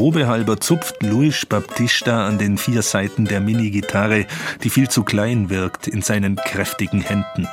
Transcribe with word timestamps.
Probehalber 0.00 0.58
zupft 0.58 1.02
Luis 1.02 1.44
Baptista 1.44 2.26
an 2.26 2.38
den 2.38 2.56
vier 2.56 2.80
Seiten 2.80 3.26
der 3.26 3.38
Minigitarre, 3.38 4.24
die 4.64 4.70
viel 4.70 4.88
zu 4.88 5.04
klein 5.04 5.50
wirkt, 5.50 5.88
in 5.88 6.00
seinen 6.00 6.36
kräftigen 6.36 7.02
Händen. 7.02 7.46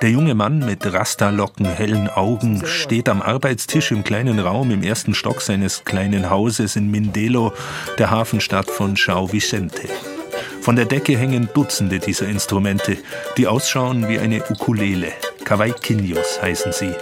Der 0.00 0.08
junge 0.08 0.36
Mann 0.36 0.60
mit 0.60 0.86
Rastalocken, 0.86 1.66
hellen 1.66 2.08
Augen 2.08 2.64
steht 2.64 3.08
am 3.08 3.20
Arbeitstisch 3.20 3.90
im 3.90 4.04
kleinen 4.04 4.38
Raum 4.38 4.70
im 4.70 4.84
ersten 4.84 5.16
Stock 5.16 5.42
seines 5.42 5.82
kleinen 5.84 6.30
Hauses 6.30 6.76
in 6.76 6.92
Mindelo, 6.92 7.52
der 7.98 8.12
Hafenstadt 8.12 8.70
von 8.70 8.94
São 8.94 9.32
Vicente. 9.32 9.88
Von 10.60 10.76
der 10.76 10.84
Decke 10.84 11.18
hängen 11.18 11.48
Dutzende 11.52 11.98
dieser 11.98 12.28
Instrumente, 12.28 12.98
die 13.36 13.48
ausschauen 13.48 14.08
wie 14.08 14.20
eine 14.20 14.44
Ukulele. 14.48 15.08
Cavaquinhos 15.44 16.40
heißen 16.40 16.70
sie 16.70 16.94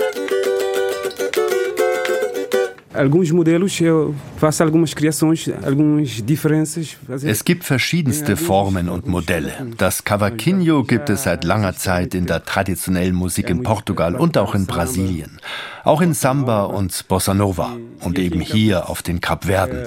alguns 2.98 3.30
modelos, 3.30 3.80
eu 3.80 4.14
faço 4.36 4.62
algumas 4.62 4.92
criações, 4.92 5.48
algumas 5.64 6.20
diferenças. 6.22 6.96
Es 7.22 7.42
gibt 7.42 7.64
verschiedenste 7.64 8.36
Formen 8.36 8.88
und 8.88 9.08
Modelle. 9.08 9.52
Das 9.76 10.02
Cavaquinho 10.02 10.82
gibt 10.82 11.08
es 11.08 11.22
seit 11.22 11.44
langer 11.44 11.74
Zeit 11.76 12.14
in 12.14 12.26
der 12.26 12.44
traditionellen 12.44 13.14
Musik 13.14 13.50
in 13.50 13.62
Portugal 13.62 14.16
und 14.16 14.36
auch 14.36 14.54
in 14.54 14.66
Brasilien. 14.66 15.38
Auch 15.84 16.02
in 16.02 16.12
Samba 16.12 16.64
und 16.64 17.06
Bossa 17.08 17.34
Nova 17.34 17.76
und 18.00 18.18
eben 18.18 18.40
hier 18.40 18.90
auf 18.90 19.02
den 19.02 19.20
Kapverden. 19.20 19.86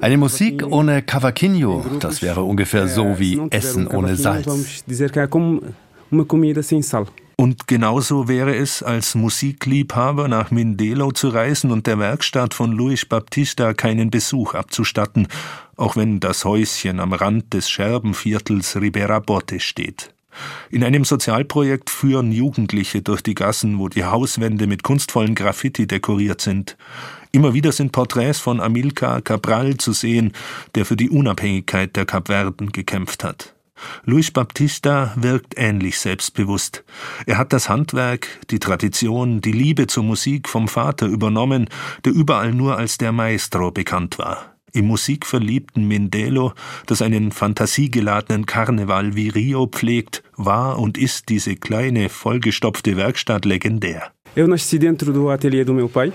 Eine 0.00 0.16
Musik 0.16 0.66
ohne 0.66 1.02
Cavaquinho, 1.02 1.84
das 2.00 2.22
wäre 2.22 2.42
ungefähr 2.42 2.88
so 2.88 3.18
wie 3.18 3.40
Essen 3.50 3.86
ohne 3.86 4.16
Salz. 4.16 4.46
Und 7.38 7.66
genauso 7.66 8.28
wäre 8.28 8.56
es, 8.56 8.82
als 8.82 9.14
Musikliebhaber 9.14 10.26
nach 10.26 10.50
Mindelo 10.50 11.12
zu 11.12 11.28
reisen 11.28 11.70
und 11.70 11.86
der 11.86 11.98
Werkstatt 11.98 12.54
von 12.54 12.72
Luis 12.72 13.04
Baptista 13.04 13.74
keinen 13.74 14.10
Besuch 14.10 14.54
abzustatten, 14.54 15.28
auch 15.76 15.96
wenn 15.96 16.18
das 16.18 16.46
Häuschen 16.46 16.98
am 16.98 17.12
Rand 17.12 17.52
des 17.52 17.68
Scherbenviertels 17.68 18.76
Ribera 18.76 19.18
Bote 19.18 19.60
steht. 19.60 20.14
In 20.70 20.82
einem 20.82 21.04
Sozialprojekt 21.04 21.90
führen 21.90 22.32
Jugendliche 22.32 23.02
durch 23.02 23.22
die 23.22 23.34
Gassen, 23.34 23.78
wo 23.78 23.88
die 23.88 24.04
Hauswände 24.04 24.66
mit 24.66 24.82
kunstvollen 24.82 25.34
Graffiti 25.34 25.86
dekoriert 25.86 26.40
sind. 26.40 26.76
Immer 27.32 27.52
wieder 27.52 27.72
sind 27.72 27.92
Porträts 27.92 28.38
von 28.38 28.60
Amilcar 28.60 29.20
Cabral 29.20 29.76
zu 29.76 29.92
sehen, 29.92 30.32
der 30.74 30.86
für 30.86 30.96
die 30.96 31.10
Unabhängigkeit 31.10 31.96
der 31.96 32.06
Kapverden 32.06 32.72
gekämpft 32.72 33.24
hat. 33.24 33.55
Luis 34.04 34.30
Baptista 34.30 35.12
wirkt 35.16 35.54
ähnlich 35.56 35.98
selbstbewusst. 35.98 36.84
Er 37.26 37.38
hat 37.38 37.52
das 37.52 37.68
Handwerk, 37.68 38.28
die 38.50 38.58
Tradition, 38.58 39.40
die 39.40 39.52
Liebe 39.52 39.86
zur 39.86 40.04
Musik 40.04 40.48
vom 40.48 40.68
Vater 40.68 41.06
übernommen, 41.06 41.68
der 42.04 42.12
überall 42.12 42.52
nur 42.52 42.76
als 42.76 42.98
der 42.98 43.12
Maestro 43.12 43.70
bekannt 43.70 44.18
war. 44.18 44.56
Im 44.72 44.88
musikverliebten 44.88 45.88
Mindelo, 45.88 46.52
das 46.86 47.00
einen 47.00 47.32
fantasiegeladenen 47.32 48.44
Karneval 48.44 49.16
wie 49.16 49.30
Rio 49.30 49.66
pflegt, 49.66 50.22
war 50.36 50.78
und 50.78 50.98
ist 50.98 51.30
diese 51.30 51.56
kleine, 51.56 52.10
vollgestopfte 52.10 52.96
Werkstatt 52.96 53.46
legendär. 53.46 54.12
Eu 54.36 54.46
nasci 54.46 54.78
dentro 54.78 55.14
do 55.14 55.30
ateliê 55.30 55.64
do 55.64 55.72
meu 55.72 55.88
pai. 55.88 56.12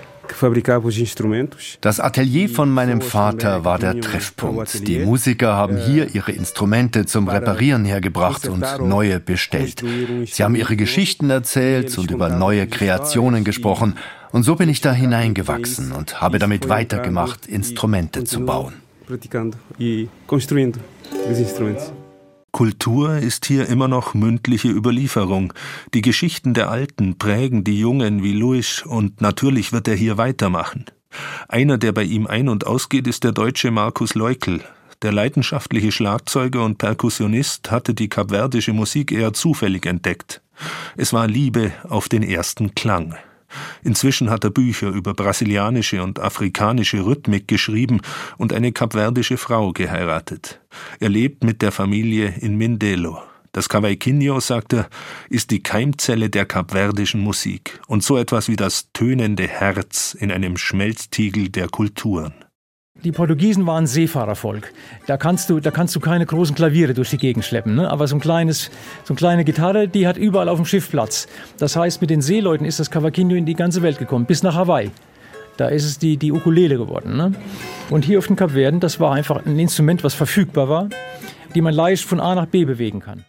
Das 1.82 2.00
Atelier 2.00 2.48
von 2.48 2.70
meinem 2.70 3.02
Vater 3.02 3.66
war 3.66 3.80
der 3.80 4.00
Treffpunkt. 4.00 4.88
Die 4.88 5.00
Musiker 5.00 5.56
haben 5.56 5.78
hier 5.78 6.14
ihre 6.14 6.32
Instrumente 6.32 7.08
zum 7.08 7.28
Reparieren 7.28 7.84
hergebracht 7.84 8.48
und 8.48 8.64
neue 8.80 9.20
bestellt. 9.20 9.84
Sie 10.28 10.44
haben 10.44 10.56
ihre 10.56 10.76
Geschichten 10.76 11.32
erzählt 11.32 11.98
und 11.98 12.12
über 12.12 12.30
neue 12.30 12.68
Kreationen 12.68 13.44
gesprochen. 13.44 13.98
Und 14.32 14.44
so 14.44 14.56
bin 14.56 14.70
ich 14.70 14.82
da 14.82 14.94
hineingewachsen 14.94 15.92
und 15.92 16.22
habe 16.22 16.38
damit 16.38 16.70
weitergemacht, 16.70 17.48
Instrumente 17.48 18.24
zu 18.24 18.46
bauen. 18.46 18.74
Kultur 22.52 23.18
ist 23.18 23.46
hier 23.46 23.68
immer 23.70 23.88
noch 23.88 24.14
mündliche 24.14 24.68
Überlieferung. 24.68 25.54
Die 25.94 26.02
Geschichten 26.02 26.54
der 26.54 26.70
Alten 26.70 27.18
prägen 27.18 27.64
die 27.64 27.80
Jungen 27.80 28.24
wie 28.24 28.34
Luis 28.34 28.84
und 28.86 29.22
natürlich 29.22 29.72
wird 29.72 29.88
er 29.88 29.96
hier 29.96 30.18
weitermachen. 30.18 30.86
Einer, 31.48 31.78
der 31.78 31.92
bei 31.92 32.04
ihm 32.04 32.28
ein- 32.28 32.50
und 32.50 32.68
ausgeht, 32.68 33.08
ist 33.08 33.24
der 33.24 33.32
deutsche 33.32 33.72
Markus 33.72 34.16
Leukel. 34.16 34.62
Der 35.02 35.12
leidenschaftliche 35.12 35.92
Schlagzeuger 35.92 36.64
und 36.64 36.78
Perkussionist 36.78 37.72
hatte 37.72 37.94
die 37.94 38.10
kapverdische 38.10 38.74
Musik 38.74 39.12
eher 39.12 39.34
zufällig 39.34 39.86
entdeckt. 39.86 40.42
Es 40.96 41.12
war 41.14 41.28
Liebe 41.28 41.72
auf 41.90 42.08
den 42.08 42.22
ersten 42.22 42.76
Klang. 42.76 43.16
Inzwischen 43.84 44.30
hat 44.30 44.44
er 44.44 44.50
Bücher 44.50 44.90
über 44.90 45.14
brasilianische 45.14 46.04
und 46.04 46.20
afrikanische 46.20 47.06
Rhythmik 47.06 47.48
geschrieben 47.48 48.02
und 48.38 48.54
eine 48.54 48.72
kapverdische 48.72 49.38
Frau 49.38 49.72
geheiratet. 49.72 50.62
Er 51.00 51.10
lebt 51.10 51.44
mit 51.44 51.62
der 51.62 51.72
Familie 51.72 52.34
in 52.40 52.58
Mindelo. 52.58 53.22
Das 53.54 53.68
Cavaquinho, 53.68 54.40
sagt 54.40 54.74
er, 54.74 54.90
ist 55.30 55.52
die 55.52 55.62
Keimzelle 55.62 56.30
der 56.30 56.46
kapverdischen 56.46 57.20
Musik 57.20 57.82
und 57.88 58.02
so 58.02 58.18
etwas 58.18 58.48
wie 58.48 58.56
das 58.56 58.92
tönende 58.94 59.46
Herz 59.46 60.16
in 60.18 60.32
einem 60.32 60.56
Schmelztiegel 60.56 61.50
der 61.50 61.68
Kulturen. 61.68 62.34
Die 63.04 63.12
Portugiesen 63.12 63.66
waren 63.66 63.88
Seefahrervolk. 63.88 64.72
Da 65.08 65.18
kannst 65.18 65.50
du, 65.50 65.60
da 65.60 65.72
kannst 65.72 65.96
du 65.96 66.00
keine 66.00 66.26
großen 66.26 66.56
Klaviere 66.56 66.94
durch 66.94 67.10
die 67.10 67.18
Gegend 67.18 67.44
schleppen. 67.44 67.76
Ne? 67.76 67.90
Aber 67.90 68.08
so, 68.08 68.16
ein 68.16 68.20
kleines, 68.20 68.70
so 69.04 69.14
eine 69.14 69.18
kleine 69.18 69.44
Gitarre, 69.44 69.88
die 69.88 70.08
hat 70.08 70.18
überall 70.18 70.50
auf 70.50 70.58
dem 70.60 70.66
Schiff 70.66 70.92
Platz. 70.92 71.28
Das 71.58 71.76
heißt, 71.76 72.00
mit 72.02 72.12
den 72.12 72.22
Seeleuten 72.22 72.66
ist 72.66 72.80
das 72.80 72.92
Cavaquinho 72.92 73.36
in 73.36 73.48
die 73.48 73.56
ganze 73.56 73.82
Welt 73.82 73.98
gekommen, 73.98 74.26
bis 74.26 74.44
nach 74.44 74.54
Hawaii. 74.54 74.92
Da 75.58 75.68
ist 75.70 75.86
es 75.86 75.98
die, 75.98 76.18
die 76.18 76.32
Ukulele 76.32 76.78
geworden. 76.78 77.18
Ne? 77.18 77.34
Und 77.90 78.06
hier 78.06 78.20
auf 78.20 78.28
den 78.28 78.36
Kapverden, 78.36 78.80
das 78.80 79.00
war 79.00 79.14
einfach 79.14 79.46
ein 79.46 79.58
Instrument, 79.58 80.04
was 80.04 80.14
verfügbar 80.14 80.70
war, 80.70 80.90
die 81.56 81.62
man 81.62 81.74
leicht 81.74 82.06
von 82.06 82.20
A 82.20 82.36
nach 82.36 82.46
B 82.46 82.66
bewegen 82.66 83.00
kann. 83.00 83.26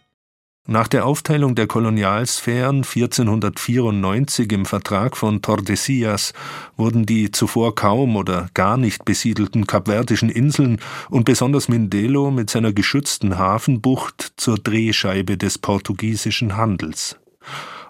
Nach 0.65 0.87
der 0.87 1.05
Aufteilung 1.05 1.55
der 1.55 1.67
Kolonialsphären 1.67 2.83
1494 2.83 4.49
im 4.53 4.65
Vertrag 4.65 5.17
von 5.17 5.41
Tordesillas 5.41 6.31
wurden 6.77 7.05
die 7.05 7.31
zuvor 7.31 7.75
kaum 7.75 8.15
oder 8.15 8.47
gar 8.53 8.77
nicht 8.77 9.03
besiedelten 9.03 9.67
kapverdischen 9.67 10.29
Inseln 10.29 10.79
und 11.09 11.25
besonders 11.25 11.67
Mindelo 11.67 12.31
mit 12.31 12.49
seiner 12.49 12.71
geschützten 12.71 13.37
Hafenbucht 13.37 14.31
zur 14.37 14.57
Drehscheibe 14.57 15.37
des 15.37 15.57
portugiesischen 15.57 16.55
Handels. 16.55 17.17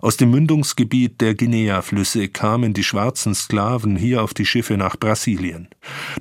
Aus 0.03 0.17
dem 0.17 0.31
Mündungsgebiet 0.31 1.21
der 1.21 1.33
Guinea-Flüsse 1.33 2.27
kamen 2.27 2.73
die 2.73 2.83
schwarzen 2.83 3.33
Sklaven 3.33 3.95
hier 3.95 4.21
auf 4.21 4.33
die 4.33 4.45
Schiffe 4.45 4.75
nach 4.75 4.97
Brasilien. 4.97 5.69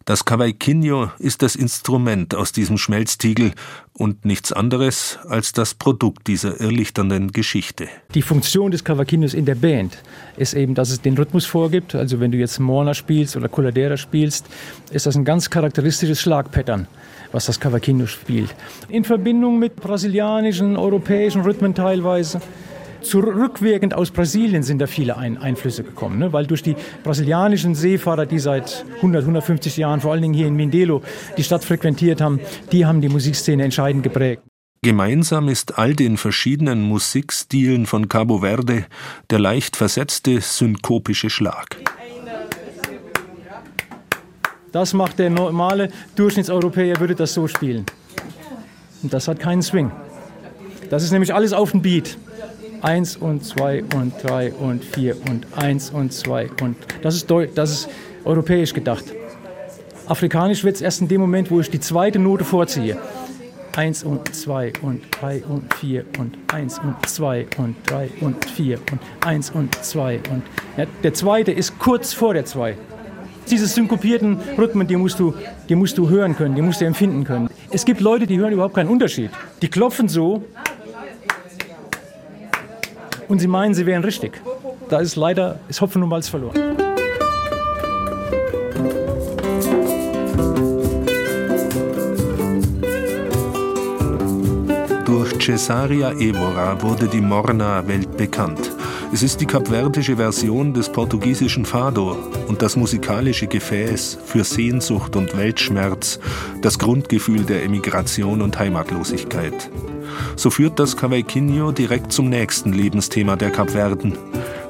Das 0.05 0.25
Cavaquinho 0.25 1.11
ist 1.19 1.43
das 1.43 1.57
Instrument 1.57 2.37
aus 2.37 2.53
diesem 2.53 2.79
Schmelztiegel 2.79 3.51
und 3.93 4.25
nichts 4.25 4.53
anderes 4.53 5.19
als 5.29 5.51
das 5.51 5.75
Produkt 5.75 6.29
dieser 6.29 6.61
irrlichternden 6.61 7.33
Geschichte. 7.33 7.89
Die 8.15 8.23
Funktion 8.23 8.71
des 8.71 8.85
Cavaquinhos 8.85 9.35
in 9.35 9.47
der 9.47 9.57
Band 9.57 9.99
ist 10.37 10.55
eben, 10.55 10.77
dass 10.77 10.91
es 10.91 11.01
den 11.01 11.17
Rhythmus 11.17 11.45
vorgibt. 11.45 11.97
Also 11.97 12.21
wenn 12.21 12.31
du 12.31 12.39
jetzt 12.39 12.61
Morna 12.61 12.95
spielst 12.95 13.37
oder 13.37 13.49
Coladera 13.49 13.97
spielst, 13.97 14.47
ist 14.93 15.07
das 15.07 15.17
ein 15.17 15.25
ganz 15.25 15.51
charakteristisches 15.51 16.21
Schlagpattern 16.21 16.87
was 17.33 17.47
das 17.47 17.59
Cavaquinho 17.59 18.07
spielt. 18.07 18.55
In 18.91 19.05
Verbindung 19.05 19.59
mit 19.59 19.77
brasilianischen, 19.77 20.77
europäischen 20.77 21.41
Rhythmen 21.41 21.75
teilweise. 21.75 22.43
Zurückwirkend 23.03 23.95
aus 23.95 24.11
Brasilien 24.11 24.63
sind 24.63 24.79
da 24.79 24.87
viele 24.87 25.17
Ein 25.17 25.39
Einflüsse 25.39 25.83
gekommen, 25.85 26.19
ne? 26.19 26.33
weil 26.33 26.47
durch 26.47 26.63
die 26.63 26.77
brasilianischen 27.03 27.75
Seefahrer, 27.75 28.27
die 28.27 28.39
seit 28.39 28.85
100, 28.97 29.23
150 29.23 29.77
Jahren, 29.77 30.01
vor 30.01 30.13
allen 30.13 30.23
Dingen 30.23 30.35
hier 30.35 30.47
in 30.47 30.55
Mindelo, 30.55 31.03
die 31.37 31.45
Stadt 31.45 31.65
frequentiert 31.65 32.21
haben, 32.21 32.41
die 32.71 32.87
haben 32.87 33.01
die 33.01 33.09
Musikszene 33.09 33.65
entscheidend 33.65 34.03
geprägt. 34.03 34.43
Gemeinsam 34.85 35.49
ist 35.49 35.79
all 35.79 35.95
den 35.95 36.17
verschiedenen 36.17 36.83
Musikstilen 36.83 37.87
von 37.87 38.09
Cabo 38.09 38.39
Verde 38.39 38.87
der 39.31 39.39
leicht 39.39 39.77
versetzte 39.77 40.41
synkopische 40.41 41.31
Schlag. 41.31 41.77
Das 44.73 44.95
macht 44.95 45.19
der 45.19 45.31
normale 45.31 45.91
Durchschnittseuropäer, 46.17 46.99
würde 46.99 47.15
das 47.15 47.35
so 47.35 47.47
spielen. 47.47 47.87
Und 49.03 49.13
das 49.13 49.29
hat 49.29 49.39
keinen 49.39 49.63
Swing. 49.63 49.93
Das 50.91 51.05
ist 51.05 51.13
nämlich 51.13 51.33
alles 51.33 51.53
auf 51.53 51.71
dem 51.71 51.83
Beat. 51.83 52.19
Eins 52.83 53.17
und 53.17 53.45
zwei 53.45 53.85
und 53.95 54.13
drei 54.25 54.53
und 54.53 54.85
vier 54.85 55.17
und 55.31 55.47
eins 55.55 55.91
und 55.91 56.13
zwei 56.13 56.51
und 56.61 56.77
das 57.01 57.15
ist, 57.15 57.31
das 57.55 57.71
ist 57.71 57.89
europäisch 58.25 58.75
gedacht. 58.75 59.05
Afrikanisch 60.09 60.65
wird 60.65 60.75
es 60.75 60.83
erst 60.83 61.01
in 61.01 61.07
dem 61.07 61.21
Moment, 61.21 61.49
wo 61.53 61.61
ich 61.61 61.71
die 61.71 61.79
zweite 61.79 62.19
Note 62.19 62.45
vorziehe. 62.45 62.99
Eins 63.77 64.03
und 64.03 64.35
zwei 64.35 64.73
und 64.83 65.01
drei 65.13 65.45
und 65.49 65.73
vier 65.75 66.05
und 66.19 66.37
eins 66.53 66.81
und 66.81 66.97
zwei 67.09 67.47
und 67.57 67.77
drei 67.87 68.11
und 68.21 68.45
vier 68.47 68.81
und 68.91 69.01
eins 69.21 69.51
und 69.51 69.73
zwei 69.85 70.21
und 70.31 70.43
ja, 70.77 70.87
der 71.05 71.15
zweite 71.15 71.53
ist 71.53 71.79
kurz 71.79 72.13
vor 72.13 72.35
der 72.35 72.45
zwei. 72.47 72.77
Diese 73.49 73.67
synkopierten 73.67 74.41
Rhythmen, 74.59 74.89
die 74.89 74.97
musst, 74.97 75.21
du, 75.21 75.35
die 75.69 75.77
musst 75.77 75.99
du 75.99 76.09
hören 76.09 76.37
können, 76.37 76.57
die 76.57 76.63
musst 76.63 76.81
du 76.81 76.85
empfinden 76.85 77.23
können. 77.23 77.49
Es 77.71 77.85
gibt 77.85 78.01
Leute, 78.01 78.27
die 78.27 78.39
hören 78.39 78.53
überhaupt 78.53 78.75
keinen 78.75 78.89
Unterschied. 78.89 79.31
Die 79.63 79.69
klopfen 79.69 80.09
so 80.09 80.45
und 83.33 83.39
sie 83.39 83.49
meinen, 83.49 83.73
sie 83.73 83.87
wären 83.87 84.05
richtig. 84.05 84.43
Da 84.91 84.99
ist 85.01 85.17
leider 85.17 85.59
ist 85.67 85.81
Hopfen 85.81 86.03
und 86.03 86.11
Malz 86.11 86.29
verloren. 86.29 86.77
Durch 95.07 95.39
Cesaria 95.41 96.13
Evora 96.13 96.81
wurde 96.83 97.09
die 97.09 97.23
Morna 97.23 97.89
weltbekannt. 97.89 98.71
Es 99.15 99.23
ist 99.23 99.41
die 99.41 99.47
kapverdische 99.47 100.17
Version 100.17 100.75
des 100.75 100.91
portugiesischen 100.91 101.65
Fado 101.65 102.17
und 102.49 102.61
das 102.61 102.77
musikalische 102.77 103.47
Gefäß 103.47 104.19
für 104.27 104.45
Sehnsucht 104.45 105.17
und 105.17 105.35
Weltschmerz, 105.37 106.21
das 106.61 106.79
Grundgefühl 106.79 107.45
der 107.45 107.65
Emigration 107.65 108.43
und 108.43 108.59
Heimatlosigkeit. 108.59 109.71
So 110.37 110.51
führt 110.51 110.79
das 110.79 110.97
Cavaquinho 110.97 111.73
direkt 111.73 112.13
zum 112.13 112.29
nächsten 112.29 112.73
Lebensthema 112.73 113.37
der 113.37 113.51
Kapverden. 113.51 114.17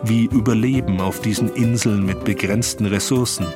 Wie 0.04 0.24
Überleben 0.26 1.00
auf 1.00 1.20
diesen 1.20 1.48
Inseln 1.54 2.04
mit 2.04 2.24
begrenzten 2.24 2.86
Ressourcen. 2.86 3.46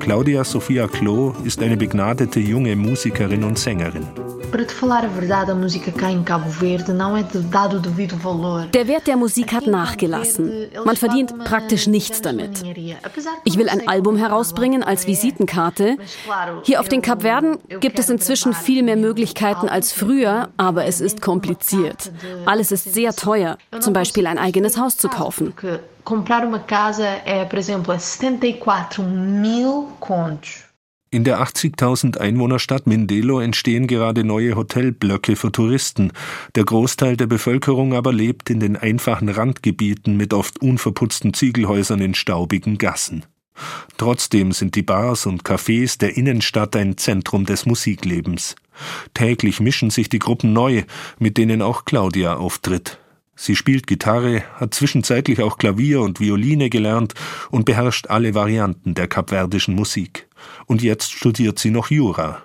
Claudia 0.00 0.44
Sofia 0.44 0.88
Klo 0.88 1.34
ist 1.44 1.62
eine 1.62 1.76
begnadete 1.76 2.40
junge 2.40 2.74
Musikerin 2.76 3.44
und 3.44 3.58
Sängerin. 3.58 4.06
Para 4.52 4.66
te 4.66 4.74
falar 4.74 5.02
a 5.02 5.08
verdade, 5.08 5.50
a 5.50 5.54
música 5.54 5.90
cá 5.90 6.10
em 6.10 6.22
Cabo 6.22 6.50
Verde 6.50 6.92
não 6.92 7.16
é 7.16 7.22
dado 7.22 7.78
o 7.78 7.80
devido 7.80 8.18
valor. 8.18 8.66
Der 8.66 8.86
Wert 8.86 9.06
der 9.06 9.16
Musik 9.16 9.50
hat 9.54 9.66
nachgelassen. 9.66 10.68
Man 10.84 10.94
verdient 10.94 11.32
praktisch 11.44 11.86
nichts 11.86 12.20
damit. 12.20 12.62
Ich 13.44 13.56
will 13.56 13.70
ein 13.70 13.88
Album 13.88 14.18
herausbringen 14.18 14.82
als 14.82 15.06
Visitenkarte. 15.06 15.96
Hier 16.64 16.80
auf 16.80 16.88
den 16.90 17.00
Kapverden 17.00 17.56
gibt 17.80 17.98
es 17.98 18.10
inzwischen 18.10 18.52
viel 18.52 18.82
mehr 18.82 18.98
Möglichkeiten 18.98 19.70
als 19.70 19.90
früher, 19.90 20.50
aber 20.58 20.84
es 20.84 21.00
ist 21.00 21.22
kompliziert. 21.22 22.12
Alles 22.44 22.72
ist 22.72 22.92
sehr 22.92 23.14
teuer, 23.14 23.56
zum 23.80 23.94
Beispiel 23.94 24.26
ein 24.26 24.36
eigenes 24.36 24.76
Haus 24.76 24.98
zu 24.98 25.08
kaufen. 25.08 25.54
Comprar 26.04 26.44
uma 26.44 26.58
casa 26.58 27.06
é, 27.24 27.44
por 27.44 27.58
exemplo, 27.60 27.96
74 27.96 29.04
mil 29.04 29.86
contos. 30.00 30.71
In 31.14 31.24
der 31.24 31.42
80.000 31.42 32.16
Einwohnerstadt 32.16 32.86
Mindelo 32.86 33.38
entstehen 33.38 33.86
gerade 33.86 34.24
neue 34.24 34.56
Hotelblöcke 34.56 35.36
für 35.36 35.52
Touristen. 35.52 36.10
Der 36.54 36.64
Großteil 36.64 37.18
der 37.18 37.26
Bevölkerung 37.26 37.92
aber 37.92 38.14
lebt 38.14 38.48
in 38.48 38.60
den 38.60 38.78
einfachen 38.78 39.28
Randgebieten 39.28 40.16
mit 40.16 40.32
oft 40.32 40.62
unverputzten 40.62 41.34
Ziegelhäusern 41.34 42.00
in 42.00 42.14
staubigen 42.14 42.78
Gassen. 42.78 43.26
Trotzdem 43.98 44.52
sind 44.52 44.74
die 44.74 44.82
Bars 44.82 45.26
und 45.26 45.44
Cafés 45.44 45.98
der 45.98 46.16
Innenstadt 46.16 46.74
ein 46.76 46.96
Zentrum 46.96 47.44
des 47.44 47.66
Musiklebens. 47.66 48.56
Täglich 49.12 49.60
mischen 49.60 49.90
sich 49.90 50.08
die 50.08 50.18
Gruppen 50.18 50.54
neu, 50.54 50.84
mit 51.18 51.36
denen 51.36 51.60
auch 51.60 51.84
Claudia 51.84 52.36
auftritt. 52.36 53.01
Sie 53.42 53.56
spielt 53.56 53.88
Gitarre, 53.88 54.44
hat 54.54 54.72
zwischenzeitlich 54.72 55.42
auch 55.42 55.58
Klavier 55.58 56.00
und 56.00 56.20
Violine 56.20 56.70
gelernt 56.70 57.14
und 57.50 57.64
beherrscht 57.64 58.06
alle 58.06 58.36
Varianten 58.36 58.94
der 58.94 59.08
kapverdischen 59.08 59.74
Musik. 59.74 60.28
Und 60.66 60.80
jetzt 60.80 61.10
studiert 61.10 61.58
sie 61.58 61.70
noch 61.70 61.90
Jura. 61.90 62.40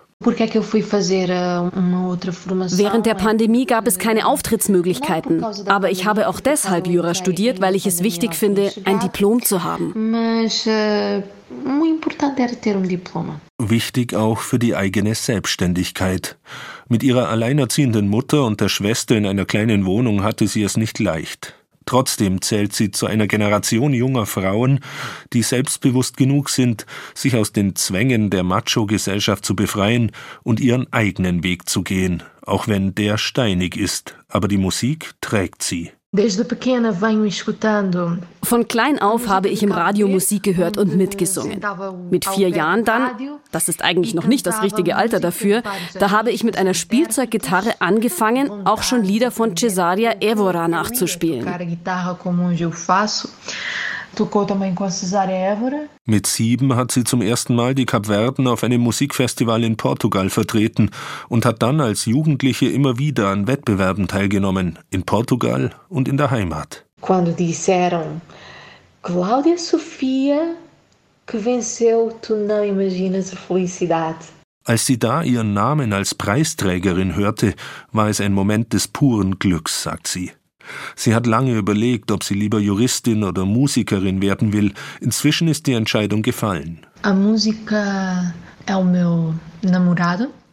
Während 2.77 3.05
der 3.05 3.13
Pandemie 3.13 3.67
gab 3.67 3.85
es 3.85 3.99
keine 3.99 4.25
Auftrittsmöglichkeiten. 4.25 5.43
Aber 5.67 5.91
ich 5.91 6.07
habe 6.07 6.27
auch 6.27 6.39
deshalb 6.39 6.87
Jura 6.87 7.13
studiert, 7.13 7.61
weil 7.61 7.75
ich 7.75 7.85
es 7.85 8.01
wichtig 8.01 8.33
finde, 8.33 8.73
ein 8.85 8.99
Diplom 8.99 9.43
zu 9.43 9.63
haben. 9.63 9.93
Wichtig 13.59 14.15
auch 14.15 14.39
für 14.39 14.57
die 14.57 14.75
eigene 14.75 15.13
Selbstständigkeit. 15.13 16.37
Mit 16.89 17.03
ihrer 17.03 17.29
alleinerziehenden 17.29 18.07
Mutter 18.07 18.45
und 18.45 18.61
der 18.61 18.69
Schwester 18.69 19.15
in 19.15 19.25
einer 19.25 19.45
kleinen 19.45 19.85
Wohnung 19.85 20.23
hatte 20.23 20.47
sie 20.47 20.63
es 20.63 20.77
nicht 20.77 20.99
leicht. 20.99 21.53
Trotzdem 21.85 22.41
zählt 22.41 22.73
sie 22.73 22.91
zu 22.91 23.07
einer 23.07 23.27
Generation 23.27 23.93
junger 23.93 24.25
Frauen, 24.25 24.81
die 25.31 25.41
selbstbewusst 25.41 26.17
genug 26.17 26.49
sind, 26.49 26.85
sich 27.13 27.35
aus 27.35 27.53
den 27.53 27.75
Zwängen 27.75 28.29
der 28.29 28.43
Macho-Gesellschaft 28.43 29.45
zu 29.45 29.55
befreien 29.55 30.11
und 30.43 30.59
ihren 30.59 30.91
eigenen 30.91 31.43
Weg 31.43 31.69
zu 31.69 31.83
gehen, 31.83 32.23
auch 32.41 32.67
wenn 32.67 32.93
der 32.93 33.17
steinig 33.17 33.77
ist, 33.77 34.17
aber 34.27 34.47
die 34.49 34.57
Musik 34.57 35.13
trägt 35.21 35.63
sie. 35.63 35.91
Von 38.43 38.67
klein 38.69 38.99
auf 38.99 39.27
habe 39.27 39.49
ich 39.49 39.61
im 39.61 39.73
Radio 39.73 40.07
Musik 40.07 40.43
gehört 40.43 40.77
und 40.77 40.95
mitgesungen. 40.95 41.59
Mit 42.09 42.25
vier 42.25 42.47
Jahren 42.47 42.85
dann, 42.85 43.09
das 43.51 43.67
ist 43.67 43.83
eigentlich 43.83 44.13
noch 44.13 44.25
nicht 44.25 44.47
das 44.47 44.61
richtige 44.61 44.95
Alter 44.95 45.19
dafür, 45.19 45.63
da 45.99 46.11
habe 46.11 46.31
ich 46.31 46.45
mit 46.45 46.57
einer 46.57 46.73
Spielzeuggitarre 46.73 47.81
angefangen, 47.81 48.65
auch 48.65 48.83
schon 48.83 49.03
Lieder 49.03 49.31
von 49.31 49.57
Cesaria 49.57 50.21
Evora 50.21 50.69
nachzuspielen. 50.69 51.45
Mit 56.05 56.27
sieben 56.27 56.75
hat 56.75 56.91
sie 56.91 57.03
zum 57.03 57.21
ersten 57.21 57.55
Mal 57.55 57.75
die 57.75 57.85
Kapverden 57.85 58.47
auf 58.47 58.63
einem 58.63 58.81
Musikfestival 58.81 59.63
in 59.63 59.77
Portugal 59.77 60.29
vertreten 60.29 60.89
und 61.29 61.45
hat 61.45 61.61
dann 61.61 61.81
als 61.81 62.05
Jugendliche 62.05 62.67
immer 62.67 62.97
wieder 62.97 63.29
an 63.29 63.47
Wettbewerben 63.47 64.07
teilgenommen, 64.07 64.79
in 64.89 65.03
Portugal 65.03 65.71
und 65.89 66.07
in 66.07 66.17
der 66.17 66.31
Heimat. 66.31 66.85
Quando 67.01 67.31
disseram 67.31 68.21
Cláudia 69.03 69.57
Sofia 69.57 70.55
que 71.27 71.37
venceu, 71.37 72.11
tu 72.21 72.35
não 72.35 72.63
imaginas 72.63 73.33
a 73.33 73.35
felicidade. 73.35 74.25
Als 74.63 74.85
sie 74.85 74.99
da 74.99 75.23
ihren 75.23 75.53
Namen 75.53 75.93
als 75.93 76.13
Preisträgerin 76.13 77.15
hörte, 77.15 77.53
war 77.93 78.09
es 78.09 78.19
ein 78.19 78.33
Moment 78.33 78.73
des 78.73 78.89
puren 78.89 79.39
Glücks, 79.39 79.83
sagt 79.83 80.07
sie. 80.07 80.31
Sie 80.95 81.13
hat 81.15 81.25
lange 81.25 81.55
überlegt, 81.57 82.11
ob 82.11 82.23
sie 82.23 82.33
lieber 82.33 82.59
Juristin 82.59 83.23
oder 83.23 83.45
Musikerin 83.45 84.21
werden 84.21 84.53
will. 84.53 84.73
Inzwischen 85.01 85.47
ist 85.47 85.67
die 85.67 85.73
Entscheidung 85.73 86.21
gefallen. 86.21 86.79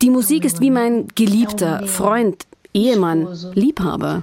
Die 0.03 0.11
Musik 0.11 0.45
ist 0.45 0.61
wie 0.61 0.71
mein 0.71 1.09
Geliebter, 1.15 1.87
Freund, 1.87 2.47
Ehemann, 2.75 3.29
Liebhaber. 3.55 4.23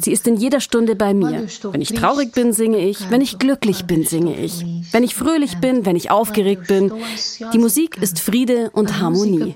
Sie 0.00 0.10
ist 0.10 0.26
in 0.26 0.36
jeder 0.36 0.60
Stunde 0.60 0.96
bei 0.96 1.14
mir. 1.14 1.46
Wenn 1.70 1.80
ich 1.80 1.92
traurig 1.92 2.32
bin, 2.32 2.52
singe 2.52 2.78
ich. 2.78 3.10
Wenn 3.10 3.20
ich 3.20 3.38
glücklich 3.38 3.84
bin, 3.84 4.04
singe 4.04 4.36
ich. 4.36 4.64
Wenn 4.90 5.04
ich 5.04 5.14
fröhlich 5.14 5.58
bin, 5.58 5.86
wenn 5.86 5.94
ich 5.94 6.10
aufgeregt 6.10 6.66
bin. 6.66 6.92
Die 7.52 7.58
Musik 7.58 7.96
ist 7.98 8.18
Friede 8.18 8.70
und 8.72 9.00
Harmonie. 9.00 9.54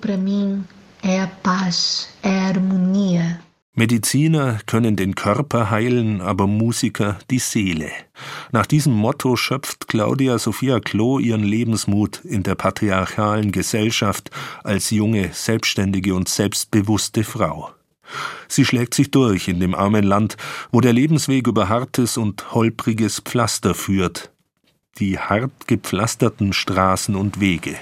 Mediziner 3.74 4.58
können 4.66 4.96
den 4.96 5.14
Körper 5.14 5.70
heilen, 5.70 6.20
aber 6.20 6.48
Musiker 6.48 7.18
die 7.30 7.38
Seele. 7.38 7.90
Nach 8.50 8.66
diesem 8.66 8.92
Motto 8.92 9.36
schöpft 9.36 9.86
Claudia 9.86 10.38
Sophia 10.38 10.80
Klo 10.80 11.20
ihren 11.20 11.44
Lebensmut 11.44 12.20
in 12.24 12.42
der 12.42 12.56
patriarchalen 12.56 13.52
Gesellschaft 13.52 14.30
als 14.64 14.90
junge, 14.90 15.30
selbstständige 15.32 16.14
und 16.16 16.28
selbstbewusste 16.28 17.22
Frau. 17.22 17.70
Sie 18.48 18.64
schlägt 18.64 18.94
sich 18.94 19.12
durch 19.12 19.46
in 19.46 19.60
dem 19.60 19.76
armen 19.76 20.04
Land, 20.04 20.36
wo 20.72 20.80
der 20.80 20.92
Lebensweg 20.92 21.46
über 21.46 21.68
hartes 21.68 22.16
und 22.16 22.52
holpriges 22.52 23.20
Pflaster 23.20 23.74
führt. 23.74 24.32
Die 24.98 25.16
hart 25.20 25.68
gepflasterten 25.68 26.52
Straßen 26.52 27.14
und 27.14 27.38
Wege. 27.38 27.76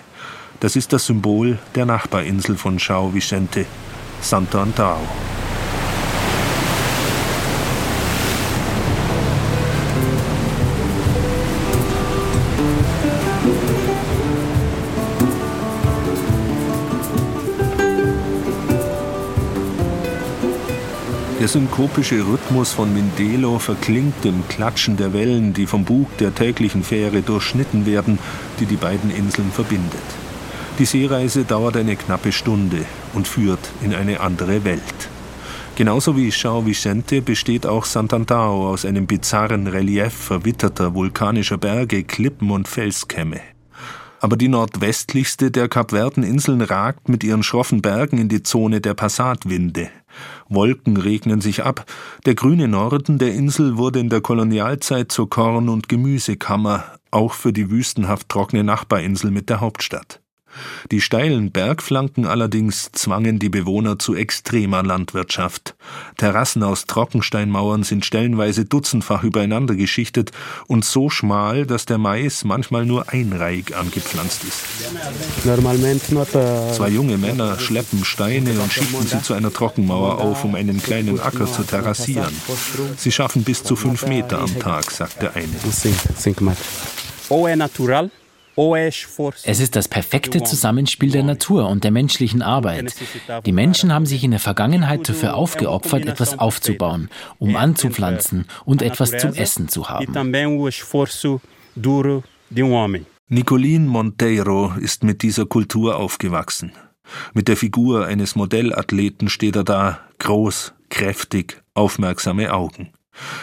Das 0.60 0.76
ist 0.76 0.92
das 0.92 1.06
Symbol 1.06 1.58
der 1.74 1.86
Nachbarinsel 1.86 2.58
von 2.58 2.76
Chao 2.76 3.14
Vicente, 3.14 3.64
Santo 4.20 4.60
Antao. 4.60 5.00
Der 21.48 21.62
synkopische 21.62 22.26
Rhythmus 22.26 22.72
von 22.74 22.92
Mindelo 22.92 23.58
verklingt 23.58 24.22
im 24.26 24.46
Klatschen 24.48 24.98
der 24.98 25.14
Wellen, 25.14 25.54
die 25.54 25.64
vom 25.64 25.82
Bug 25.82 26.14
der 26.18 26.34
täglichen 26.34 26.82
Fähre 26.84 27.22
durchschnitten 27.22 27.86
werden, 27.86 28.18
die 28.60 28.66
die 28.66 28.76
beiden 28.76 29.10
Inseln 29.10 29.50
verbindet. 29.50 30.02
Die 30.78 30.84
Seereise 30.84 31.44
dauert 31.44 31.78
eine 31.78 31.96
knappe 31.96 32.32
Stunde 32.32 32.84
und 33.14 33.26
führt 33.26 33.60
in 33.82 33.94
eine 33.94 34.20
andere 34.20 34.64
Welt. 34.64 35.08
Genauso 35.74 36.18
wie 36.18 36.30
Chao 36.32 36.66
Vicente 36.66 37.22
besteht 37.22 37.64
auch 37.64 37.86
Sant'Antao 37.86 38.68
aus 38.68 38.84
einem 38.84 39.06
bizarren 39.06 39.68
Relief 39.68 40.12
verwitterter 40.12 40.94
vulkanischer 40.94 41.56
Berge, 41.56 42.04
Klippen 42.04 42.50
und 42.50 42.68
Felskämme. 42.68 43.40
Aber 44.20 44.36
die 44.36 44.48
nordwestlichste 44.48 45.50
der 45.50 45.70
Kapverdeninseln 45.70 46.60
ragt 46.60 47.08
mit 47.08 47.24
ihren 47.24 47.42
schroffen 47.42 47.80
Bergen 47.80 48.18
in 48.18 48.28
die 48.28 48.42
Zone 48.42 48.82
der 48.82 48.92
Passatwinde. 48.92 49.88
Wolken 50.48 50.96
regnen 50.96 51.40
sich 51.40 51.64
ab. 51.64 51.84
Der 52.26 52.34
grüne 52.34 52.68
Norden 52.68 53.18
der 53.18 53.34
Insel 53.34 53.76
wurde 53.76 54.00
in 54.00 54.08
der 54.08 54.20
Kolonialzeit 54.20 55.12
zur 55.12 55.28
Korn- 55.30 55.68
und 55.68 55.88
Gemüsekammer, 55.88 56.84
auch 57.10 57.32
für 57.32 57.52
die 57.52 57.70
wüstenhaft 57.70 58.28
trockene 58.28 58.64
Nachbarinsel 58.64 59.30
mit 59.30 59.50
der 59.50 59.60
Hauptstadt. 59.60 60.20
Die 60.90 61.00
steilen 61.00 61.50
Bergflanken 61.50 62.26
allerdings 62.26 62.90
zwangen 62.92 63.38
die 63.38 63.48
Bewohner 63.48 63.98
zu 63.98 64.14
extremer 64.14 64.82
Landwirtschaft. 64.82 65.74
Terrassen 66.16 66.62
aus 66.62 66.86
Trockensteinmauern 66.86 67.82
sind 67.82 68.04
stellenweise 68.04 68.64
dutzendfach 68.64 69.22
übereinander 69.22 69.74
geschichtet 69.74 70.32
und 70.66 70.84
so 70.84 71.10
schmal, 71.10 71.66
dass 71.66 71.86
der 71.86 71.98
Mais 71.98 72.44
manchmal 72.44 72.86
nur 72.86 73.10
einreihig 73.10 73.76
angepflanzt 73.76 74.44
ist. 74.44 74.64
Zwei 76.74 76.88
junge 76.88 77.18
Männer 77.18 77.58
schleppen 77.58 78.04
Steine 78.04 78.58
und 78.60 78.72
schichten 78.72 79.06
sie 79.06 79.22
zu 79.22 79.34
einer 79.34 79.52
Trockenmauer 79.52 80.18
auf, 80.18 80.44
um 80.44 80.54
einen 80.54 80.82
kleinen 80.82 81.20
Acker 81.20 81.46
zu 81.46 81.62
terrassieren. 81.62 82.34
Sie 82.96 83.12
schaffen 83.12 83.44
bis 83.44 83.62
zu 83.62 83.76
fünf 83.76 84.06
Meter 84.06 84.40
am 84.40 84.58
Tag, 84.58 84.90
sagt 84.90 85.22
der 85.22 85.34
eine. 85.34 85.48
Es 85.68 85.84
ist 89.60 89.76
das 89.76 89.88
perfekte 89.88 90.42
Zusammenspiel 90.42 91.12
der 91.12 91.22
Natur 91.22 91.68
und 91.68 91.84
der 91.84 91.90
menschlichen 91.90 92.42
Arbeit. 92.42 92.94
Die 93.46 93.52
Menschen 93.52 93.92
haben 93.92 94.04
sich 94.04 94.24
in 94.24 94.32
der 94.32 94.40
Vergangenheit 94.40 95.08
dafür 95.08 95.34
aufgeopfert, 95.34 96.06
etwas 96.06 96.38
aufzubauen, 96.38 97.08
um 97.38 97.56
anzupflanzen 97.56 98.46
und 98.64 98.82
etwas 98.82 99.16
zum 99.16 99.34
Essen 99.34 99.68
zu 99.68 99.88
haben. 99.88 100.12
Nicolin 103.28 103.86
Monteiro 103.86 104.72
ist 104.80 105.04
mit 105.04 105.22
dieser 105.22 105.46
Kultur 105.46 105.96
aufgewachsen. 105.96 106.72
Mit 107.34 107.48
der 107.48 107.56
Figur 107.56 108.06
eines 108.06 108.34
Modellathleten 108.36 109.28
steht 109.28 109.56
er 109.56 109.64
da, 109.64 110.00
groß, 110.18 110.74
kräftig, 110.88 111.62
aufmerksame 111.74 112.52
Augen. 112.52 112.90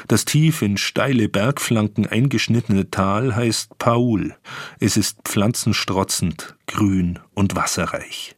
Das 0.08 0.25
tief 0.25 0.62
in 0.62 0.77
steile 0.77 1.29
Bergflanken 1.29 2.08
eingeschnittene 2.08 2.89
Tal 2.91 3.36
heißt 3.36 3.77
Paul. 3.77 4.36
Es 4.79 4.98
ist 4.98 5.20
pflanzenstrotzend, 5.24 6.55
grün 6.67 7.20
und 7.34 7.55
wasserreich. 7.55 8.36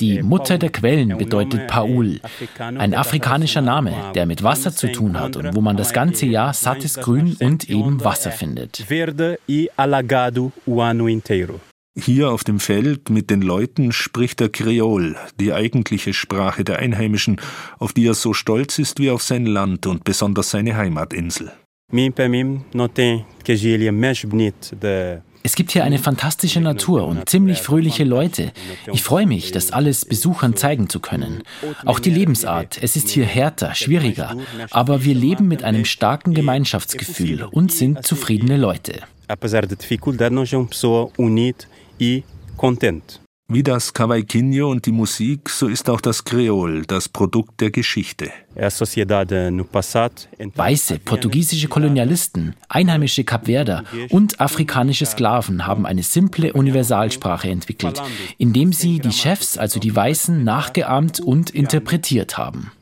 Die 0.00 0.22
Mutter 0.22 0.58
der 0.58 0.70
Quellen 0.70 1.16
bedeutet 1.16 1.68
Paul, 1.68 2.20
ein 2.58 2.94
afrikanischer 2.94 3.60
Name, 3.60 3.94
der 4.14 4.26
mit 4.26 4.42
Wasser 4.42 4.74
zu 4.74 4.90
tun 4.90 5.18
hat 5.18 5.36
und 5.36 5.54
wo 5.54 5.60
man 5.60 5.76
das 5.76 5.92
ganze 5.92 6.26
Jahr 6.26 6.52
sattes 6.52 6.94
Grün 6.94 7.36
und 7.40 7.70
eben 7.70 8.02
Wasser 8.02 8.32
findet. 8.32 8.84
Hier 11.98 12.30
auf 12.30 12.44
dem 12.44 12.60
Feld 12.60 13.08
mit 13.08 13.30
den 13.30 13.40
Leuten 13.40 13.90
spricht 13.90 14.42
er 14.42 14.50
Kreol, 14.50 15.16
die 15.40 15.54
eigentliche 15.54 16.12
Sprache 16.12 16.62
der 16.62 16.78
Einheimischen, 16.78 17.40
auf 17.78 17.94
die 17.94 18.06
er 18.06 18.12
so 18.12 18.34
stolz 18.34 18.78
ist 18.78 19.00
wie 19.00 19.10
auf 19.10 19.22
sein 19.22 19.46
Land 19.46 19.86
und 19.86 20.04
besonders 20.04 20.50
seine 20.50 20.76
Heimatinsel. 20.76 21.52
Es 25.42 25.54
gibt 25.54 25.70
hier 25.70 25.84
eine 25.84 25.98
fantastische 25.98 26.60
Natur 26.60 27.06
und 27.06 27.30
ziemlich 27.30 27.62
fröhliche 27.62 28.04
Leute. 28.04 28.52
Ich 28.92 29.02
freue 29.02 29.26
mich, 29.26 29.52
das 29.52 29.70
alles 29.70 30.04
Besuchern 30.04 30.54
zeigen 30.54 30.90
zu 30.90 31.00
können. 31.00 31.44
Auch 31.86 31.98
die 31.98 32.10
Lebensart. 32.10 32.78
Es 32.82 32.96
ist 32.96 33.08
hier 33.08 33.24
härter, 33.24 33.74
schwieriger, 33.74 34.36
aber 34.70 35.04
wir 35.04 35.14
leben 35.14 35.48
mit 35.48 35.64
einem 35.64 35.86
starken 35.86 36.34
Gemeinschaftsgefühl 36.34 37.44
und 37.44 37.72
sind 37.72 38.06
zufriedene 38.06 38.58
Leute. 38.58 39.00
Apesar 39.28 39.62
da 39.62 39.74
dificuldade, 39.74 40.32
nós 40.32 40.50
somos 40.50 40.70
pessoa 40.70 41.10
unida 41.16 41.66
e 41.98 42.22
content. 42.56 43.20
Wie 43.48 43.62
das 43.62 43.94
Cavaquinho 43.94 44.68
und 44.68 44.86
die 44.86 44.92
Musik, 44.92 45.48
so 45.48 45.68
ist 45.68 45.88
auch 45.88 46.00
das 46.00 46.24
Kreol 46.24 46.82
das 46.84 47.08
Produkt 47.08 47.60
der 47.60 47.70
Geschichte. 47.70 48.32
Weiße 50.56 50.98
portugiesische 50.98 51.68
Kolonialisten, 51.68 52.56
einheimische 52.68 53.22
Kapverder 53.22 53.84
und 54.10 54.40
afrikanische 54.40 55.06
Sklaven 55.06 55.64
haben 55.64 55.86
eine 55.86 56.02
simple 56.02 56.54
Universalsprache 56.54 57.48
entwickelt, 57.48 58.02
indem 58.36 58.72
sie 58.72 58.98
die 58.98 59.12
Chefs, 59.12 59.56
also 59.56 59.78
die 59.78 59.94
Weißen, 59.94 60.42
nachgeahmt 60.42 61.20
und 61.20 61.50
interpretiert 61.50 62.36
haben. 62.36 62.72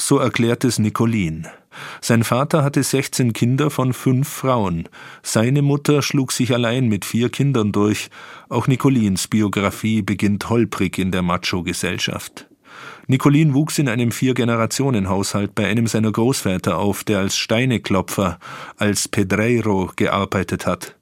So 0.00 0.18
erklärt 0.18 0.64
es 0.64 0.78
Nicolin. 0.80 1.46
Sein 2.00 2.24
Vater 2.24 2.62
hatte 2.62 2.82
16 2.82 3.32
Kinder 3.32 3.70
von 3.70 3.92
fünf 3.92 4.28
Frauen. 4.28 4.88
Seine 5.22 5.62
Mutter 5.62 6.02
schlug 6.02 6.32
sich 6.32 6.52
allein 6.52 6.88
mit 6.88 7.04
vier 7.04 7.28
Kindern 7.28 7.72
durch. 7.72 8.10
Auch 8.48 8.66
Nicolins 8.66 9.28
Biografie 9.28 10.02
beginnt 10.02 10.48
holprig 10.48 10.98
in 10.98 11.10
der 11.10 11.22
Macho-Gesellschaft. 11.22 12.48
Nicolin 13.06 13.54
wuchs 13.54 13.78
in 13.78 13.88
einem 13.88 14.12
Vier-Generationen-Haushalt 14.12 15.54
bei 15.54 15.66
einem 15.66 15.86
seiner 15.86 16.12
Großväter 16.12 16.76
auf, 16.78 17.04
der 17.04 17.20
als 17.20 17.38
Steineklopfer, 17.38 18.38
als 18.76 19.08
Pedreiro 19.08 19.90
gearbeitet 19.96 20.66
hat. 20.66 20.96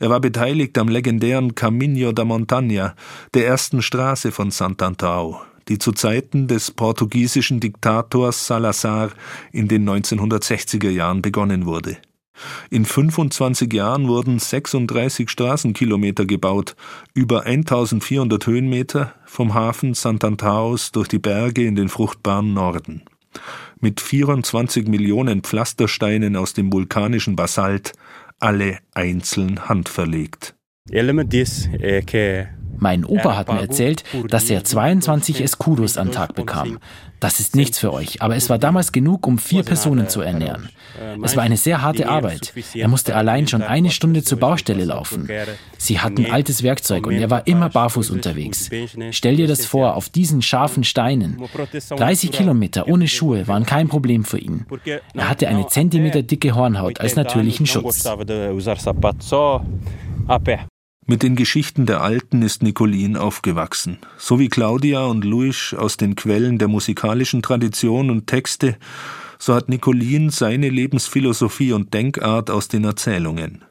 Er 0.00 0.10
war 0.10 0.20
beteiligt 0.20 0.76
am 0.76 0.88
legendären 0.88 1.54
Caminho 1.54 2.12
da 2.12 2.24
Montaña, 2.24 2.94
der 3.34 3.46
ersten 3.46 3.80
Straße 3.80 4.32
von 4.32 4.50
Sant'Antao 4.50 5.40
die 5.68 5.78
zu 5.78 5.92
Zeiten 5.92 6.48
des 6.48 6.70
portugiesischen 6.70 7.60
Diktators 7.60 8.46
Salazar 8.46 9.10
in 9.52 9.68
den 9.68 9.88
1960er 9.88 10.90
Jahren 10.90 11.22
begonnen 11.22 11.66
wurde. 11.66 11.98
In 12.70 12.84
25 12.84 13.72
Jahren 13.72 14.08
wurden 14.08 14.38
36 14.38 15.28
Straßenkilometer 15.28 16.24
gebaut, 16.24 16.76
über 17.14 17.44
1400 17.44 18.46
Höhenmeter 18.46 19.14
vom 19.26 19.54
Hafen 19.54 19.94
Santantaos 19.94 20.92
durch 20.92 21.08
die 21.08 21.18
Berge 21.18 21.64
in 21.66 21.76
den 21.76 21.88
fruchtbaren 21.88 22.54
Norden. 22.54 23.02
Mit 23.80 24.00
24 24.00 24.88
Millionen 24.88 25.42
Pflastersteinen 25.42 26.36
aus 26.36 26.52
dem 26.52 26.72
vulkanischen 26.72 27.36
Basalt, 27.36 27.92
alle 28.38 28.78
einzeln 28.94 29.68
handverlegt. 29.68 30.54
Ele 30.90 31.12
me 31.12 31.24
disse 31.24 31.70
que 32.06 32.48
mein 32.82 33.04
Opa 33.04 33.36
hat 33.36 33.48
mir 33.48 33.60
erzählt, 33.60 34.02
dass 34.28 34.50
er 34.50 34.64
22 34.64 35.40
Escudos 35.40 35.96
am 35.96 36.10
Tag 36.10 36.34
bekam. 36.34 36.78
Das 37.20 37.38
ist 37.38 37.54
nichts 37.54 37.78
für 37.78 37.92
euch, 37.92 38.20
aber 38.20 38.34
es 38.34 38.50
war 38.50 38.58
damals 38.58 38.90
genug, 38.90 39.28
um 39.28 39.38
vier 39.38 39.62
Personen 39.62 40.08
zu 40.08 40.22
ernähren. 40.22 40.68
Es 41.22 41.36
war 41.36 41.44
eine 41.44 41.56
sehr 41.56 41.80
harte 41.80 42.08
Arbeit. 42.08 42.52
Er 42.74 42.88
musste 42.88 43.14
allein 43.14 43.46
schon 43.46 43.62
eine 43.62 43.90
Stunde 43.90 44.24
zur 44.24 44.40
Baustelle 44.40 44.84
laufen. 44.84 45.28
Sie 45.78 46.00
hatten 46.00 46.26
altes 46.32 46.64
Werkzeug 46.64 47.06
und 47.06 47.14
er 47.14 47.30
war 47.30 47.46
immer 47.46 47.68
barfuß 47.68 48.10
unterwegs. 48.10 48.68
Stell 49.12 49.36
dir 49.36 49.46
das 49.46 49.64
vor, 49.64 49.94
auf 49.94 50.08
diesen 50.08 50.42
scharfen 50.42 50.82
Steinen. 50.82 51.40
30 51.90 52.32
Kilometer 52.32 52.88
ohne 52.88 53.06
Schuhe 53.06 53.46
waren 53.46 53.64
kein 53.64 53.86
Problem 53.88 54.24
für 54.24 54.38
ihn. 54.38 54.66
Er 55.14 55.28
hatte 55.28 55.46
eine 55.46 55.68
Zentimeter 55.68 56.22
dicke 56.22 56.56
Hornhaut 56.56 57.00
als 57.00 57.14
natürlichen 57.14 57.66
Schutz. 57.66 58.04
Mit 61.12 61.22
den 61.22 61.36
Geschichten 61.36 61.84
der 61.84 62.00
Alten 62.00 62.40
ist 62.40 62.62
Nicolin 62.62 63.18
aufgewachsen. 63.18 63.98
So 64.16 64.38
wie 64.38 64.48
Claudia 64.48 65.04
und 65.04 65.26
Luis 65.26 65.74
aus 65.76 65.98
den 65.98 66.16
Quellen 66.16 66.56
der 66.56 66.68
musikalischen 66.68 67.42
Tradition 67.42 68.08
und 68.08 68.28
Texte, 68.28 68.78
so 69.38 69.52
hat 69.52 69.68
Nicolin 69.68 70.30
seine 70.30 70.70
Lebensphilosophie 70.70 71.74
und 71.74 71.92
Denkart 71.92 72.50
aus 72.50 72.68
den 72.68 72.84
Erzählungen. 72.84 73.62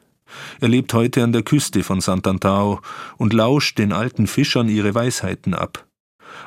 Er 0.60 0.68
lebt 0.68 0.94
heute 0.94 1.24
an 1.24 1.34
der 1.34 1.42
Küste 1.42 1.82
von 1.82 2.00
Sant'Antao 2.00 2.78
und 3.18 3.34
lauscht 3.34 3.80
den 3.80 3.92
alten 3.92 4.28
Fischern 4.28 4.70
ihre 4.70 4.94
Weisheiten 4.94 5.56
ab. 5.56 5.88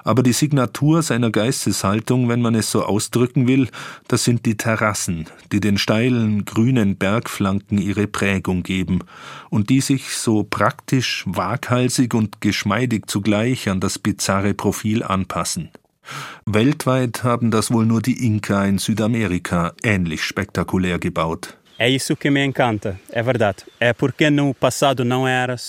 Aber 0.05 0.23
die 0.23 0.33
Signatur 0.33 1.03
seiner 1.03 1.31
Geisteshaltung, 1.31 2.29
wenn 2.29 2.41
man 2.41 2.55
es 2.55 2.71
so 2.71 2.85
ausdrücken 2.85 3.47
will, 3.49 3.69
das 4.09 4.25
sind 4.25 4.47
die 4.47 4.57
Terrassen, 4.57 5.27
die 5.53 5.61
den 5.61 5.79
steilen, 5.79 6.45
grünen 6.45 6.97
Bergflanken 6.97 7.79
ihre 7.79 8.07
Prägung 8.07 8.63
geben 8.63 9.01
und 9.51 9.71
die 9.71 9.81
sich 9.81 10.11
so 10.17 10.45
praktisch, 10.45 11.25
waghalsig 11.27 12.15
und 12.15 12.41
geschmeidig 12.41 13.07
zugleich 13.07 13.69
an 13.69 13.81
das 13.81 13.99
bizarre 13.99 14.55
Profil 14.55 15.03
anpassen. 15.03 15.71
Weltweit 16.45 17.25
haben 17.25 17.51
das 17.51 17.71
wohl 17.71 17.87
nur 17.87 18.03
die 18.03 18.27
Inka 18.27 18.65
in 18.65 18.79
Südamerika 18.79 19.73
ähnlich 19.83 20.23
spektakulär 20.23 20.99
gebaut. 20.99 21.57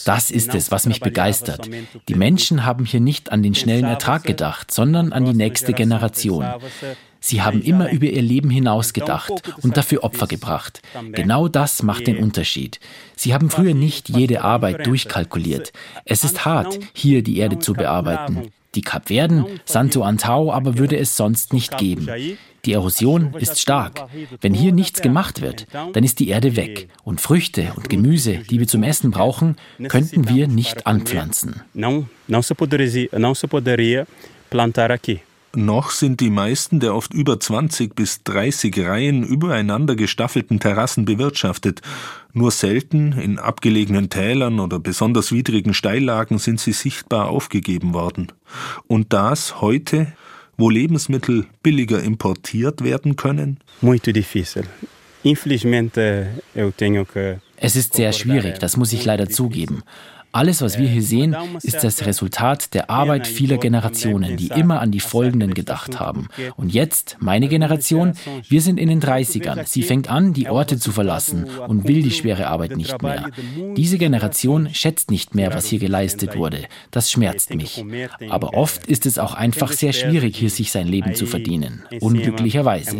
Das 0.05 0.31
ist 0.31 0.55
es, 0.55 0.72
was 0.72 0.86
mich 0.86 1.01
begeistert. 1.01 1.69
Die 2.07 2.15
Menschen 2.15 2.65
haben 2.65 2.86
hier 2.86 3.01
nicht 3.01 3.34
an 3.34 3.43
den 3.43 3.53
schnellen 3.53 3.84
Ertrag 3.84 4.24
gedacht, 4.24 4.72
sondern 4.72 5.12
an 5.12 5.25
die 5.25 5.34
nächste 5.34 5.74
Generation. 5.74 6.45
Sie 7.19 7.41
haben 7.41 7.62
immer 7.62 7.91
über 7.91 8.05
ihr 8.05 8.22
Leben 8.22 8.50
hinaus 8.50 8.93
gedacht 8.93 9.34
und 9.62 9.75
dafür 9.75 10.05
Opfer 10.05 10.27
gebracht. 10.27 10.81
Genau 11.12 11.50
das 11.50 11.84
macht 11.84 12.07
den 12.07 12.19
Unterschied. 12.19 12.79
Sie 13.17 13.34
haben 13.34 13.50
früher 13.50 13.74
nicht 13.74 14.07
jede 14.07 14.41
Arbeit 14.41 14.88
durchkalkuliert. 14.88 15.74
Es 16.05 16.24
ist 16.24 16.45
hart, 16.45 16.79
hier 16.93 17.24
die 17.24 17.39
Erde 17.39 17.60
zu 17.60 17.74
bearbeiten. 17.74 18.53
Die 18.75 18.81
Kapverden, 18.81 19.45
Santo 19.65 20.03
Antao 20.03 20.53
aber 20.53 20.77
würde 20.77 20.98
es 20.98 21.17
sonst 21.17 21.51
nicht 21.51 21.77
geben. 21.77 22.07
Die 22.65 22.74
Erosion 22.74 23.34
ist 23.39 23.62
stark. 23.62 24.07
Wenn 24.41 24.53
hier 24.53 24.72
nichts 24.72 25.01
gemacht 25.01 25.41
wird, 25.41 25.67
dann 25.93 26.03
ist 26.03 26.19
die 26.19 26.29
Erde 26.29 26.55
weg 26.55 26.89
und 27.03 27.22
Früchte 27.22 27.74
und 27.75 27.89
Gemüse, 27.89 28.39
die 28.50 28.60
wir 28.60 28.67
zum 28.67 28.84
Essen 28.84 29.12
brauchen, 29.12 29.55
könnten 29.88 30.27
wir 30.27 30.48
nicht 30.48 30.88
anpflanzen. 30.88 31.62
Noch 35.55 35.91
sind 35.91 36.19
die 36.19 36.29
meisten 36.29 36.81
der 36.81 36.93
oft 36.95 37.13
über 37.13 37.39
20 37.39 37.95
bis 37.95 38.24
30 38.24 38.77
Reihen 38.79 39.24
übereinander 39.24 39.95
gestaffelten 39.95 40.60
Terrassen 40.60 41.05
bewirtschaftet. 41.05 41.81
Nur 42.34 42.51
selten, 42.51 43.13
in 43.13 43.39
abgelegenen 43.39 44.10
Tälern 44.10 44.60
oder 44.60 44.79
besonders 44.79 45.31
widrigen 45.31 45.74
Steillagen 45.74 46.39
sind 46.39 46.60
sie 46.60 46.74
sichtbar 46.74 47.29
aufgegeben 47.29 47.93
worden. 47.93 48.34
Und 48.88 49.13
das 49.13 49.62
heute, 49.62 50.07
wo 50.57 50.69
Lebensmittel 50.69 51.45
billiger 51.63 52.01
importiert 52.01 52.83
werden 52.83 53.15
können? 53.15 53.57
Muito 53.81 54.12
difícil. 54.13 54.63
Infelizmente 55.24 56.27
eu 56.53 56.71
tenho 56.71 57.05
que 57.05 57.39
es 57.57 57.75
ist 57.75 57.93
sehr 57.93 58.12
schwierig, 58.12 58.59
das 58.59 58.77
muss 58.77 58.93
ich 58.93 59.05
leider 59.05 59.29
zugeben. 59.29 59.83
Alles, 60.36 60.62
was 60.62 60.77
wir 60.77 60.88
hier 60.88 61.01
sehen, 61.01 61.36
ist 61.63 61.84
das 61.84 62.06
Resultat 62.06 62.74
der 62.74 62.89
Arbeit 62.89 63.25
vieler 63.25 63.58
Generationen, 63.58 64.36
die 64.36 64.48
immer 64.48 64.82
an 64.82 64.92
die 64.92 65.00
Folgenden 65.00 65.54
gedacht 65.54 66.00
haben. 66.00 66.27
Und 66.58 66.74
jetzt, 66.74 67.15
meine 67.20 67.48
Generation, 67.48 68.13
wir 68.50 68.62
sind 68.62 68.77
in 68.77 68.89
den 68.89 69.01
30ern. 69.01 69.65
Sie 69.65 69.84
fängt 69.84 70.10
an, 70.10 70.34
die 70.34 70.50
Orte 70.50 70.77
zu 70.77 70.92
verlassen 70.92 71.46
und 71.68 71.88
will 71.88 72.04
die 72.04 72.12
schwere 72.12 72.48
Arbeit 72.48 72.75
nicht 72.75 73.01
mehr. 73.01 73.30
Diese 73.77 73.98
Generation 73.98 74.74
schätzt 74.74 75.10
nicht 75.10 75.36
mehr, 75.36 75.54
was 75.54 75.68
hier 75.68 75.80
geleistet 75.80 76.36
wurde. 76.36 76.65
Das 76.92 77.10
schmerzt 77.10 77.54
mich. 77.56 77.86
Aber 78.30 78.56
oft 78.56 78.88
ist 78.88 79.06
es 79.06 79.18
auch 79.18 79.36
einfach 79.36 79.72
sehr 79.72 79.94
schwierig, 79.94 80.36
hier 80.36 80.50
sich 80.50 80.72
sein 80.72 80.88
Leben 80.88 81.15
zu 81.15 81.25
verdienen. 81.27 81.84
Unglücklicherweise. 82.01 82.98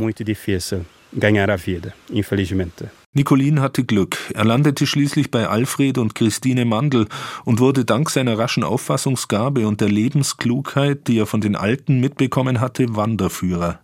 ganhar 1.20 1.50
a 1.50 1.58
vida, 1.58 1.94
infelizmente. 2.10 3.04
Nicolin 3.15 3.62
hatte 3.62 3.86
Glück. 3.86 4.17
Er 4.34 4.43
landete 4.43 4.86
schließlich 4.86 5.31
bei 5.31 5.48
Alfred 5.48 5.98
und 5.98 6.15
Christine 6.15 6.65
Mandl 6.65 7.07
und 7.45 7.62
wurde 7.62 7.86
dank 7.86 8.10
seiner 8.10 8.38
raschen 8.38 8.65
Auffassungsgabe 8.65 9.67
und 9.67 9.79
der 9.79 9.88
Lebensklugheit, 9.88 11.07
die 11.07 11.19
er 11.19 11.25
von 11.25 11.39
den 11.39 11.55
Alten 11.55 12.01
mitbekommen 12.01 12.60
hatte, 12.60 12.98
Wanderführer. 12.98 13.79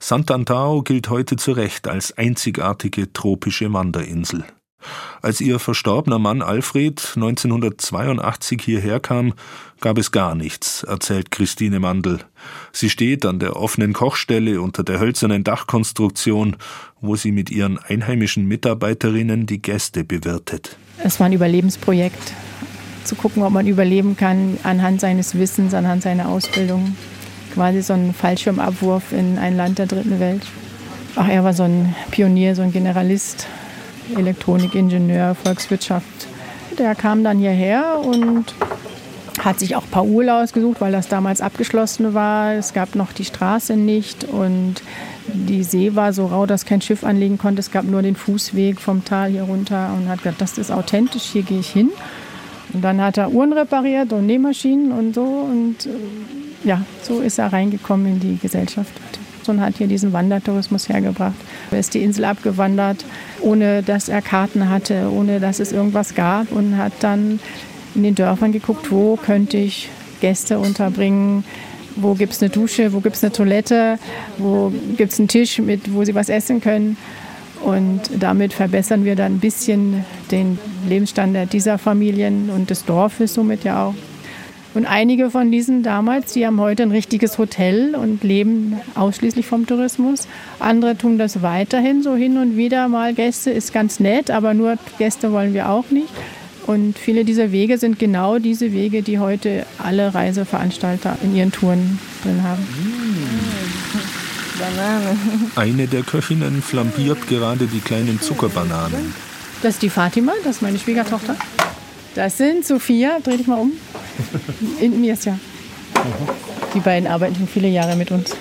Sant'Antao 0.00 0.84
gilt 0.84 1.10
heute 1.10 1.34
zu 1.34 1.52
Recht 1.52 1.88
als 1.88 2.16
einzigartige 2.16 3.12
tropische 3.12 3.72
Wanderinsel. 3.72 4.44
Als 5.20 5.40
ihr 5.40 5.58
verstorbener 5.58 6.18
Mann 6.18 6.42
Alfred 6.42 7.12
1982 7.16 8.62
hierher 8.62 9.00
kam, 9.00 9.34
gab 9.80 9.98
es 9.98 10.12
gar 10.12 10.34
nichts, 10.34 10.84
erzählt 10.84 11.30
Christine 11.30 11.80
Mandl. 11.80 12.20
Sie 12.72 12.88
steht 12.88 13.26
an 13.26 13.38
der 13.38 13.56
offenen 13.56 13.92
Kochstelle 13.92 14.60
unter 14.60 14.84
der 14.84 15.00
hölzernen 15.00 15.44
Dachkonstruktion, 15.44 16.56
wo 17.00 17.16
sie 17.16 17.32
mit 17.32 17.50
ihren 17.50 17.78
einheimischen 17.78 18.46
Mitarbeiterinnen 18.46 19.46
die 19.46 19.60
Gäste 19.60 20.04
bewirtet. 20.04 20.76
Es 21.02 21.18
war 21.18 21.26
ein 21.26 21.32
Überlebensprojekt, 21.32 22.32
zu 23.04 23.16
gucken, 23.16 23.42
ob 23.42 23.52
man 23.52 23.66
überleben 23.66 24.16
kann 24.16 24.58
anhand 24.62 25.00
seines 25.00 25.36
Wissens, 25.36 25.74
anhand 25.74 26.02
seiner 26.02 26.28
Ausbildung. 26.28 26.96
Quasi 27.54 27.82
so 27.82 27.94
ein 27.94 28.14
Fallschirmabwurf 28.14 29.12
in 29.12 29.38
ein 29.38 29.56
Land 29.56 29.78
der 29.78 29.86
dritten 29.86 30.20
Welt. 30.20 30.42
Ach, 31.16 31.28
er 31.28 31.42
war 31.42 31.54
so 31.54 31.64
ein 31.64 31.94
Pionier, 32.10 32.54
so 32.54 32.62
ein 32.62 32.70
Generalist 32.70 33.46
Elektronikingenieur, 34.16 35.34
Volkswirtschaft. 35.34 36.28
Der 36.78 36.94
kam 36.94 37.24
dann 37.24 37.38
hierher 37.38 38.00
und 38.02 38.44
hat 39.44 39.58
sich 39.58 39.76
auch 39.76 39.84
Urlaub 39.94 40.42
ausgesucht, 40.44 40.80
weil 40.80 40.92
das 40.92 41.08
damals 41.08 41.40
abgeschlossen 41.40 42.14
war. 42.14 42.54
Es 42.54 42.72
gab 42.72 42.94
noch 42.94 43.12
die 43.12 43.24
Straße 43.24 43.76
nicht 43.76 44.24
und 44.24 44.76
die 45.26 45.62
See 45.62 45.94
war 45.94 46.12
so 46.12 46.26
rau, 46.26 46.46
dass 46.46 46.64
kein 46.64 46.80
Schiff 46.80 47.04
anlegen 47.04 47.38
konnte. 47.38 47.60
Es 47.60 47.70
gab 47.70 47.84
nur 47.84 48.02
den 48.02 48.16
Fußweg 48.16 48.80
vom 48.80 49.04
Tal 49.04 49.30
hier 49.30 49.42
runter 49.42 49.92
und 49.96 50.08
hat 50.08 50.18
gesagt, 50.18 50.40
das 50.40 50.58
ist 50.58 50.70
authentisch, 50.70 51.24
hier 51.24 51.42
gehe 51.42 51.60
ich 51.60 51.70
hin. 51.70 51.90
Und 52.72 52.82
dann 52.82 53.00
hat 53.00 53.16
er 53.16 53.30
Uhren 53.30 53.52
repariert 53.52 54.12
und 54.12 54.26
Nähmaschinen 54.26 54.92
und 54.92 55.14
so 55.14 55.24
und 55.24 55.86
äh, 55.86 56.68
ja, 56.68 56.82
so 57.02 57.20
ist 57.20 57.38
er 57.38 57.52
reingekommen 57.52 58.06
in 58.06 58.20
die 58.20 58.36
Gesellschaft 58.36 58.92
und 59.48 59.60
hat 59.60 59.76
hier 59.78 59.86
diesen 59.86 60.12
Wandertourismus 60.12 60.88
hergebracht. 60.88 61.36
Er 61.70 61.78
ist 61.78 61.94
die 61.94 62.02
Insel 62.02 62.26
abgewandert, 62.26 63.04
ohne 63.40 63.82
dass 63.82 64.08
er 64.08 64.22
Karten 64.22 64.68
hatte, 64.68 65.10
ohne 65.10 65.40
dass 65.40 65.60
es 65.60 65.72
irgendwas 65.72 66.14
gab 66.14 66.52
und 66.52 66.76
hat 66.76 66.92
dann 67.00 67.40
in 67.94 68.02
den 68.02 68.14
Dörfern 68.14 68.52
geguckt, 68.52 68.90
wo 68.90 69.16
könnte 69.16 69.56
ich 69.56 69.88
Gäste 70.20 70.58
unterbringen, 70.58 71.44
wo 71.96 72.14
gibt 72.14 72.32
es 72.32 72.42
eine 72.42 72.50
Dusche, 72.50 72.92
wo 72.92 73.00
gibt 73.00 73.16
es 73.16 73.24
eine 73.24 73.32
Toilette, 73.32 73.98
wo 74.38 74.72
gibt 74.96 75.12
es 75.12 75.18
einen 75.18 75.28
Tisch, 75.28 75.58
mit, 75.58 75.92
wo 75.92 76.04
sie 76.04 76.14
was 76.14 76.28
essen 76.28 76.60
können. 76.60 76.96
Und 77.62 78.02
damit 78.18 78.52
verbessern 78.52 79.04
wir 79.04 79.16
dann 79.16 79.34
ein 79.34 79.40
bisschen 79.40 80.04
den 80.30 80.58
Lebensstandard 80.88 81.52
dieser 81.52 81.78
Familien 81.78 82.50
und 82.50 82.70
des 82.70 82.84
Dorfes 82.84 83.34
somit 83.34 83.64
ja 83.64 83.86
auch. 83.86 83.94
Und 84.74 84.86
einige 84.86 85.30
von 85.30 85.50
diesen 85.50 85.82
damals, 85.82 86.34
die 86.34 86.46
haben 86.46 86.60
heute 86.60 86.82
ein 86.82 86.90
richtiges 86.90 87.38
Hotel 87.38 87.94
und 87.94 88.22
leben 88.22 88.76
ausschließlich 88.94 89.46
vom 89.46 89.66
Tourismus. 89.66 90.28
Andere 90.60 90.96
tun 90.96 91.18
das 91.18 91.42
weiterhin 91.42 92.02
so 92.02 92.14
hin 92.14 92.36
und 92.38 92.56
wieder 92.56 92.88
mal 92.88 93.14
Gäste, 93.14 93.50
ist 93.50 93.72
ganz 93.72 93.98
nett, 93.98 94.30
aber 94.30 94.54
nur 94.54 94.76
Gäste 94.98 95.32
wollen 95.32 95.54
wir 95.54 95.68
auch 95.68 95.90
nicht. 95.90 96.10
Und 96.66 96.98
viele 96.98 97.24
dieser 97.24 97.50
Wege 97.50 97.78
sind 97.78 97.98
genau 97.98 98.38
diese 98.38 98.72
Wege, 98.72 99.02
die 99.02 99.18
heute 99.18 99.64
alle 99.78 100.12
Reiseveranstalter 100.14 101.16
in 101.22 101.34
ihren 101.34 101.50
Touren 101.50 101.98
drin 102.22 102.42
haben. 102.42 102.66
Banane. 104.58 105.16
Eine 105.56 105.86
der 105.86 106.02
Köchinnen 106.02 106.60
flambiert 106.62 107.26
gerade 107.28 107.66
die 107.66 107.80
kleinen 107.80 108.20
Zuckerbananen. 108.20 109.14
Das 109.62 109.74
ist 109.74 109.82
die 109.82 109.88
Fatima, 109.88 110.32
das 110.44 110.56
ist 110.56 110.62
meine 110.62 110.78
Schwiegertochter. 110.78 111.36
Das 112.14 112.36
sind 112.36 112.66
Sophia, 112.66 113.18
dreh 113.22 113.36
dich 113.36 113.46
mal 113.46 113.60
um. 113.60 113.72
In 114.80 115.00
Mirja. 115.00 115.38
Die 116.74 116.80
beiden 116.80 117.08
arbeiten 117.08 117.36
schon 117.36 117.48
viele 117.48 117.68
Jahre 117.68 117.96
mit 117.96 118.10
uns. 118.10 118.34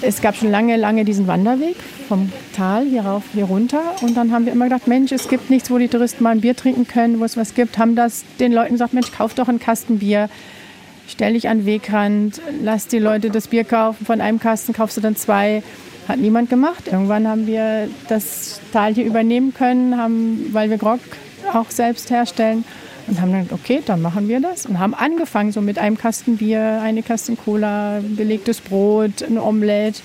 Es 0.00 0.20
gab 0.20 0.36
schon 0.36 0.50
lange, 0.50 0.76
lange 0.76 1.04
diesen 1.04 1.28
Wanderweg 1.28 1.76
vom 2.08 2.32
Tal 2.54 2.84
hier 2.84 3.02
rauf, 3.02 3.22
hier 3.32 3.44
runter. 3.44 3.80
Und 4.02 4.16
dann 4.16 4.32
haben 4.32 4.46
wir 4.46 4.52
immer 4.52 4.64
gedacht, 4.64 4.88
Mensch, 4.88 5.12
es 5.12 5.28
gibt 5.28 5.48
nichts, 5.48 5.70
wo 5.70 5.78
die 5.78 5.88
Touristen 5.88 6.24
mal 6.24 6.30
ein 6.30 6.40
Bier 6.40 6.56
trinken 6.56 6.86
können, 6.86 7.20
wo 7.20 7.24
es 7.24 7.36
was 7.36 7.54
gibt. 7.54 7.78
Haben 7.78 7.94
das 7.94 8.24
den 8.40 8.52
Leuten 8.52 8.72
gesagt, 8.72 8.94
Mensch, 8.94 9.12
kauf 9.12 9.34
doch 9.34 9.48
einen 9.48 9.60
Kasten 9.60 10.00
Bier. 10.00 10.28
Stell 11.08 11.34
dich 11.34 11.48
an 11.48 11.58
den 11.58 11.66
Wegrand, 11.66 12.40
lass 12.62 12.88
die 12.88 12.98
Leute 12.98 13.30
das 13.30 13.48
Bier 13.48 13.64
kaufen. 13.64 14.04
Von 14.04 14.20
einem 14.20 14.40
Kasten 14.40 14.72
kaufst 14.72 14.96
du 14.96 15.00
dann 15.00 15.16
zwei. 15.16 15.62
Hat 16.08 16.18
niemand 16.18 16.50
gemacht. 16.50 16.88
Irgendwann 16.90 17.28
haben 17.28 17.46
wir 17.46 17.88
das 18.08 18.60
Tal 18.72 18.92
hier 18.92 19.04
übernehmen 19.04 19.54
können, 19.54 19.96
haben, 19.96 20.48
weil 20.52 20.68
wir 20.68 20.78
Grog 20.78 20.98
auch 21.52 21.70
selbst 21.70 22.10
herstellen. 22.10 22.64
Und 23.06 23.20
haben 23.20 23.32
dann, 23.32 23.48
okay, 23.50 23.82
dann 23.84 24.00
machen 24.00 24.28
wir 24.28 24.40
das. 24.40 24.66
Und 24.66 24.78
haben 24.78 24.94
angefangen 24.94 25.52
so 25.52 25.60
mit 25.60 25.78
einem 25.78 25.98
Kasten 25.98 26.36
Bier, 26.36 26.80
eine 26.82 27.02
Kasten 27.02 27.36
Cola, 27.36 28.00
belegtes 28.02 28.60
Brot, 28.60 29.22
ein 29.22 29.38
Omelette. 29.38 30.00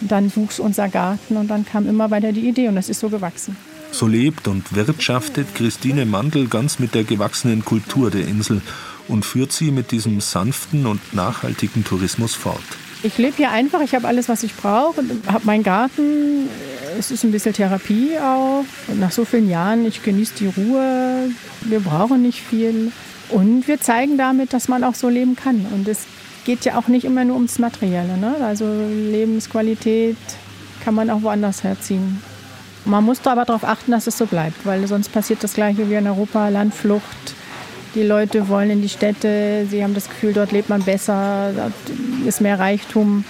Und 0.00 0.12
dann 0.12 0.34
wuchs 0.36 0.60
unser 0.60 0.88
Garten 0.88 1.36
und 1.36 1.48
dann 1.48 1.64
kam 1.64 1.88
immer 1.88 2.10
weiter 2.10 2.32
die 2.32 2.46
Idee 2.48 2.68
und 2.68 2.76
das 2.76 2.90
ist 2.90 3.00
so 3.00 3.08
gewachsen. 3.08 3.56
So 3.92 4.06
lebt 4.06 4.46
und 4.46 4.74
wirtschaftet 4.74 5.54
Christine 5.54 6.04
Mandl 6.04 6.48
ganz 6.48 6.78
mit 6.78 6.94
der 6.94 7.04
gewachsenen 7.04 7.64
Kultur 7.64 8.10
der 8.10 8.28
Insel 8.28 8.60
und 9.08 9.24
führt 9.24 9.52
sie 9.52 9.70
mit 9.70 9.92
diesem 9.92 10.20
sanften 10.20 10.84
und 10.86 11.14
nachhaltigen 11.14 11.82
Tourismus 11.84 12.34
fort. 12.34 12.60
Ich 13.02 13.18
lebe 13.18 13.36
hier 13.36 13.50
einfach, 13.52 13.80
ich 13.80 13.94
habe 13.94 14.06
alles, 14.08 14.28
was 14.28 14.42
ich 14.42 14.54
brauche, 14.54 15.02
habe 15.28 15.46
meinen 15.46 15.62
Garten. 15.62 16.48
Es 16.98 17.10
ist 17.10 17.24
ein 17.24 17.32
bisschen 17.32 17.52
Therapie 17.52 18.18
auch. 18.18 18.64
Nach 18.98 19.10
so 19.10 19.24
vielen 19.24 19.50
Jahren, 19.50 19.84
ich 19.84 20.02
genieße 20.02 20.34
die 20.38 20.46
Ruhe. 20.46 21.30
Wir 21.62 21.80
brauchen 21.80 22.22
nicht 22.22 22.40
viel. 22.40 22.92
Und 23.28 23.66
wir 23.68 23.80
zeigen 23.80 24.16
damit, 24.16 24.52
dass 24.52 24.68
man 24.68 24.84
auch 24.84 24.94
so 24.94 25.08
leben 25.08 25.36
kann. 25.36 25.66
Und 25.72 25.88
es 25.88 26.04
geht 26.44 26.64
ja 26.64 26.78
auch 26.78 26.88
nicht 26.88 27.04
immer 27.04 27.24
nur 27.24 27.36
ums 27.36 27.58
Materielle. 27.58 28.16
Ne? 28.16 28.36
Also 28.40 28.64
Lebensqualität 28.64 30.16
kann 30.84 30.94
man 30.94 31.10
auch 31.10 31.22
woanders 31.22 31.64
herziehen. 31.64 32.22
Man 32.84 33.04
muss 33.04 33.20
da 33.20 33.32
aber 33.32 33.44
darauf 33.44 33.64
achten, 33.64 33.90
dass 33.90 34.06
es 34.06 34.16
so 34.16 34.26
bleibt, 34.26 34.64
weil 34.64 34.86
sonst 34.86 35.12
passiert 35.12 35.42
das 35.42 35.54
Gleiche 35.54 35.90
wie 35.90 35.94
in 35.94 36.06
Europa, 36.06 36.48
Landflucht. 36.48 37.34
Die 37.96 38.04
Leute 38.04 38.48
wollen 38.48 38.70
in 38.70 38.82
die 38.82 38.88
Städte, 38.88 39.66
sie 39.68 39.82
haben 39.82 39.94
das 39.94 40.08
Gefühl, 40.08 40.32
dort 40.32 40.52
lebt 40.52 40.68
man 40.68 40.82
besser, 40.82 41.50
dort 41.56 41.72
ist 42.26 42.40
mehr 42.40 42.60
Reichtum. 42.60 43.24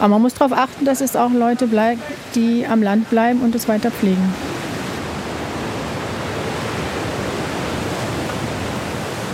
Aber 0.00 0.08
man 0.08 0.22
muss 0.22 0.34
darauf 0.34 0.52
achten, 0.52 0.84
dass 0.84 1.02
es 1.02 1.14
auch 1.14 1.30
Leute 1.30 1.66
bleibt, 1.66 2.02
die 2.34 2.66
am 2.66 2.82
Land 2.82 3.10
bleiben 3.10 3.42
und 3.42 3.54
es 3.54 3.68
weiter 3.68 3.90
pflegen. 3.90 4.34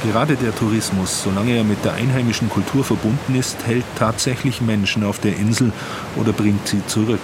Gerade 0.04 0.36
der 0.36 0.54
Tourismus, 0.54 1.22
solange 1.22 1.56
er 1.56 1.64
mit 1.64 1.84
der 1.84 1.94
einheimischen 1.94 2.48
Kultur 2.48 2.84
verbunden 2.84 3.34
ist, 3.34 3.56
hält 3.66 3.84
tatsächlich 3.96 4.60
Menschen 4.60 5.04
auf 5.04 5.18
der 5.18 5.36
Insel 5.36 5.72
oder 6.16 6.32
bringt 6.32 6.66
sie 6.68 6.84
zurück. 6.86 7.20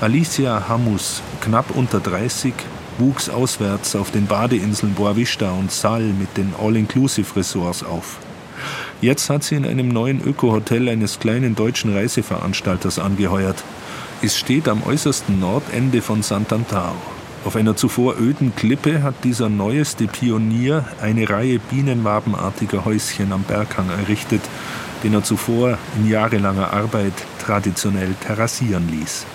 Alicia 0.00 0.68
Hamus, 0.68 1.22
knapp 1.40 1.74
unter 1.74 2.00
30, 2.00 2.52
wuchs 2.98 3.28
auswärts 3.28 3.94
auf 3.94 4.10
den 4.10 4.26
Badeinseln 4.26 4.94
Boavista 4.94 5.50
und 5.52 5.70
Sal 5.70 6.02
mit 6.02 6.36
den 6.36 6.52
All-Inclusive-Ressorts 6.60 7.84
auf. 7.84 8.18
Jetzt 9.02 9.30
hat 9.30 9.42
sie 9.42 9.56
in 9.56 9.66
einem 9.66 9.88
neuen 9.88 10.24
Öko-Hotel 10.24 10.88
eines 10.88 11.18
kleinen 11.18 11.56
deutschen 11.56 11.92
Reiseveranstalters 11.92 13.00
angeheuert. 13.00 13.64
Es 14.22 14.38
steht 14.38 14.68
am 14.68 14.84
äußersten 14.84 15.40
Nordende 15.40 16.00
von 16.00 16.22
Sant'Antao. 16.22 16.94
Auf 17.44 17.56
einer 17.56 17.74
zuvor 17.74 18.14
öden 18.20 18.54
Klippe 18.54 19.02
hat 19.02 19.24
dieser 19.24 19.48
neueste 19.48 20.06
Pionier 20.06 20.84
eine 21.00 21.28
Reihe 21.28 21.58
bienenwabenartiger 21.58 22.84
Häuschen 22.84 23.32
am 23.32 23.42
Berghang 23.42 23.90
errichtet, 23.90 24.42
den 25.02 25.14
er 25.14 25.24
zuvor 25.24 25.78
in 25.98 26.08
jahrelanger 26.08 26.72
Arbeit 26.72 27.14
traditionell 27.44 28.14
terrassieren 28.24 28.88
ließ. 28.88 29.26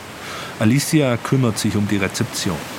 Alicia 0.60 1.18
kümmert 1.18 1.60
sich 1.60 1.76
um 1.76 1.90
die 1.90 1.98
Rezeption. 1.98 2.77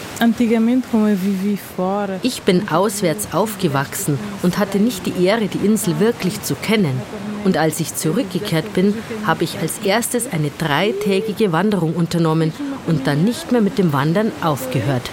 Ich 2.23 2.43
bin 2.43 2.69
auswärts 2.69 3.33
aufgewachsen 3.33 4.19
und 4.43 4.59
hatte 4.59 4.79
nicht 4.79 5.07
die 5.07 5.25
Ehre, 5.25 5.47
die 5.47 5.65
Insel 5.65 6.01
wirklich 6.01 6.43
zu 6.43 6.55
kennen. 6.57 7.01
Und 7.45 7.57
als 7.57 7.79
ich 7.79 7.95
zurückgekehrt 7.95 8.73
bin, 8.73 8.95
habe 9.25 9.45
ich 9.45 9.59
als 9.59 9.79
erstes 9.85 10.33
eine 10.33 10.51
dreitägige 10.59 11.53
Wanderung 11.53 11.95
unternommen 11.95 12.53
und 12.87 13.07
dann 13.07 13.25
nicht 13.25 13.53
mehr 13.53 13.61
mit 13.61 13.79
dem 13.79 13.93
Wandern 13.93 14.33
aufgehört. 14.43 15.09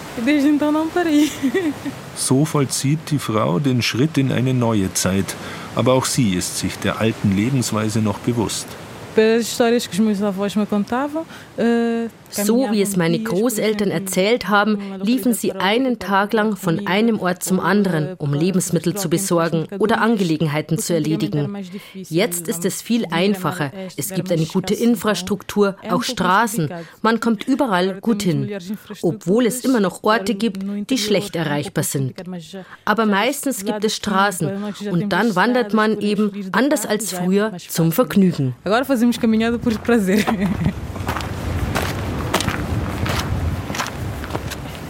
So 2.16 2.46
vollzieht 2.46 3.12
die 3.12 3.20
Frau 3.20 3.60
den 3.60 3.82
Schritt 3.82 4.18
in 4.18 4.32
eine 4.32 4.54
neue 4.54 4.94
Zeit, 4.94 5.36
aber 5.76 5.94
auch 5.94 6.06
sie 6.06 6.34
ist 6.34 6.58
sich 6.58 6.80
der 6.80 7.00
alten 7.00 7.36
Lebensweise 7.36 8.00
noch 8.00 8.20
bewusst. 8.20 8.68
So 12.44 12.68
wie 12.72 12.82
es 12.82 12.98
meine 12.98 13.20
Großeltern 13.20 13.92
erzählt 13.92 14.50
haben, 14.50 14.78
liefen 15.02 15.34
sie 15.34 15.54
einen 15.54 16.00
Tag 16.00 16.34
lang 16.34 16.58
von 16.58 16.86
einem 16.86 17.20
Ort 17.20 17.44
zum 17.44 17.60
anderen, 17.60 18.16
um 18.18 18.34
Lebensmittel 18.34 18.96
zu 18.96 19.10
besorgen 19.10 19.68
oder 19.80 20.02
Angelegenheiten 20.02 20.78
zu 20.78 20.94
erledigen. 20.94 21.56
Jetzt 21.94 22.48
ist 22.48 22.66
es 22.66 22.82
viel 22.82 23.06
einfacher. 23.10 23.72
Es 23.96 24.10
gibt 24.10 24.32
eine 24.32 24.46
gute 24.46 24.74
Infrastruktur, 24.74 25.78
auch 25.90 26.04
Straßen. 26.04 26.70
Man 27.02 27.20
kommt 27.20 27.48
überall 27.48 28.02
gut 28.02 28.24
hin, 28.24 28.52
obwohl 29.02 29.46
es 29.46 29.64
immer 29.64 29.80
noch 29.80 30.04
Orte 30.04 30.36
gibt, 30.36 30.64
die 30.90 30.98
schlecht 30.98 31.36
erreichbar 31.36 31.84
sind. 31.84 32.16
Aber 32.84 33.06
meistens 33.06 33.64
gibt 33.64 33.86
es 33.86 33.96
Straßen 33.96 34.52
und 34.92 35.14
dann 35.14 35.36
wandert 35.36 35.74
man 35.74 36.02
eben, 36.02 36.50
anders 36.52 36.86
als 36.86 37.14
früher, 37.14 37.54
zum 37.70 37.92
Vergnügen. 37.92 38.56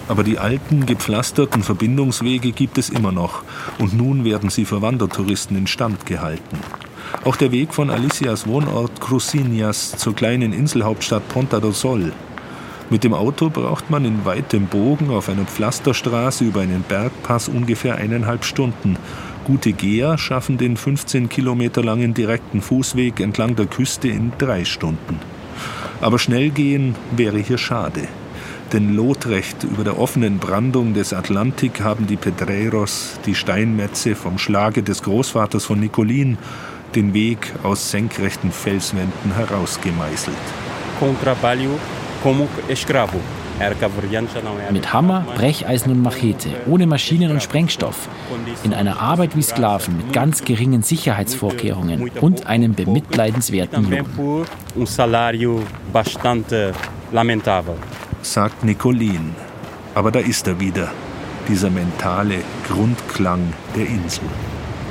Aber 0.07 0.23
die 0.23 0.37
alten, 0.37 0.85
gepflasterten 0.85 1.63
Verbindungswege 1.63 2.51
gibt 2.51 2.77
es 2.77 2.89
immer 2.89 3.11
noch 3.11 3.43
und 3.79 3.93
nun 3.93 4.23
werden 4.23 4.49
sie 4.49 4.65
für 4.65 4.81
Wandertouristen 4.81 5.57
instand 5.57 6.05
gehalten. 6.05 6.59
Auch 7.23 7.35
der 7.35 7.51
Weg 7.51 7.73
von 7.73 7.89
Alicias 7.89 8.45
Wohnort 8.45 9.01
Crucinias 9.01 9.97
zur 9.97 10.15
kleinen 10.15 10.53
Inselhauptstadt 10.53 11.27
Ponta 11.29 11.59
do 11.59 11.71
Sol. 11.71 12.11
Mit 12.91 13.03
dem 13.03 13.15
Auto 13.15 13.49
braucht 13.49 13.89
man 13.89 14.05
in 14.05 14.25
weitem 14.25 14.67
Bogen 14.67 15.09
auf 15.09 15.27
einer 15.27 15.45
Pflasterstraße 15.45 16.43
über 16.43 16.61
einen 16.61 16.83
Bergpass 16.83 17.47
ungefähr 17.47 17.95
eineinhalb 17.95 18.45
Stunden. 18.45 18.97
Gute 19.45 19.73
Geher 19.73 20.17
schaffen 20.17 20.57
den 20.57 20.75
15 20.75 21.29
Kilometer 21.29 21.83
langen 21.83 22.15
direkten 22.15 22.63
Fußweg 22.63 23.19
entlang 23.19 23.55
der 23.55 23.67
Küste 23.67 24.07
in 24.07 24.31
drei 24.39 24.65
Stunden. 24.65 25.19
Aber 26.01 26.17
schnell 26.17 26.49
gehen 26.49 26.95
wäre 27.15 27.37
hier 27.37 27.59
schade. 27.59 28.07
Denn 28.73 28.95
lotrecht 28.95 29.63
über 29.63 29.83
der 29.83 29.99
offenen 29.99 30.39
Brandung 30.39 30.95
des 30.95 31.13
Atlantik 31.13 31.81
haben 31.81 32.07
die 32.07 32.15
Pedreiros, 32.15 33.19
die 33.27 33.35
Steinmetze 33.35 34.15
vom 34.15 34.39
Schlage 34.39 34.81
des 34.81 35.03
Großvaters 35.03 35.65
von 35.65 35.79
Nicolin, 35.79 36.39
den 36.95 37.13
Weg 37.13 37.53
aus 37.61 37.91
senkrechten 37.91 38.51
Felswänden 38.51 39.35
herausgemeißelt. 39.35 40.35
Trabalho 41.21 41.77
como 42.23 42.47
escravo. 42.67 43.21
Mit 44.71 44.93
Hammer, 44.93 45.25
Brecheisen 45.35 45.91
und 45.91 46.01
Machete, 46.01 46.49
ohne 46.67 46.85
Maschinen 46.87 47.31
und 47.31 47.41
Sprengstoff. 47.41 48.09
In 48.63 48.73
einer 48.73 48.99
Arbeit 48.99 49.35
wie 49.35 49.41
Sklaven 49.41 49.97
mit 49.97 50.13
ganz 50.13 50.43
geringen 50.43 50.83
Sicherheitsvorkehrungen 50.83 52.09
und 52.21 52.47
einem 52.47 52.73
bemitleidenswerten 52.73 53.89
Lohn 53.89 54.45
sagt 58.21 58.63
Nicolin. 58.63 59.35
Aber 59.93 60.11
da 60.11 60.19
ist 60.19 60.47
er 60.47 60.59
wieder, 60.59 60.91
dieser 61.47 61.69
mentale 61.69 62.39
Grundklang 62.67 63.53
der 63.75 63.87
Insel. 63.87 64.23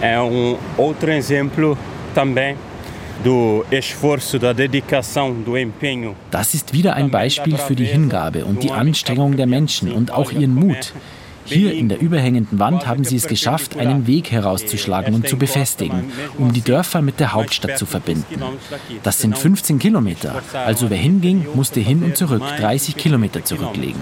É 0.01 0.21
um 0.21 0.59
outro 0.77 1.11
exemplo 1.11 1.77
também 2.15 2.57
das 6.31 6.55
ist 6.55 6.73
wieder 6.73 6.95
ein 6.95 7.11
Beispiel 7.11 7.57
für 7.57 7.77
die 7.77 7.85
Hingabe 7.85 8.45
und 8.45 8.63
die 8.63 8.73
Anstrengung 8.73 9.37
der 9.37 9.47
Menschen 9.47 9.93
und 9.93 10.11
auch 10.11 10.33
ihren 10.33 10.55
Mut. 10.55 10.93
Hier 11.47 11.75
in 11.75 11.89
der 11.89 12.01
überhängenden 12.01 12.59
Wand 12.59 12.87
haben 12.87 13.05
sie 13.05 13.17
es 13.17 13.29
geschafft, 13.29 13.77
einen 13.77 14.07
Weg 14.07 14.31
herauszuschlagen 14.31 15.15
und 15.15 15.29
zu 15.29 15.37
befestigen, 15.37 16.11
um 16.39 16.53
die 16.53 16.63
Dörfer 16.63 17.03
mit 17.03 17.21
der 17.21 17.35
Hauptstadt 17.35 17.79
zu 17.79 17.87
verbinden. 17.87 18.43
Das 19.03 19.21
sind 19.21 19.37
15 19.37 19.79
Kilometer. 19.79 20.43
Also 20.67 20.89
wer 20.89 20.97
hinging, 20.97 21.47
musste 21.55 21.81
hin 21.81 22.03
und 22.03 22.17
zurück 22.17 22.43
30 22.59 22.97
Kilometer 22.97 23.45
zurücklegen. 23.45 24.01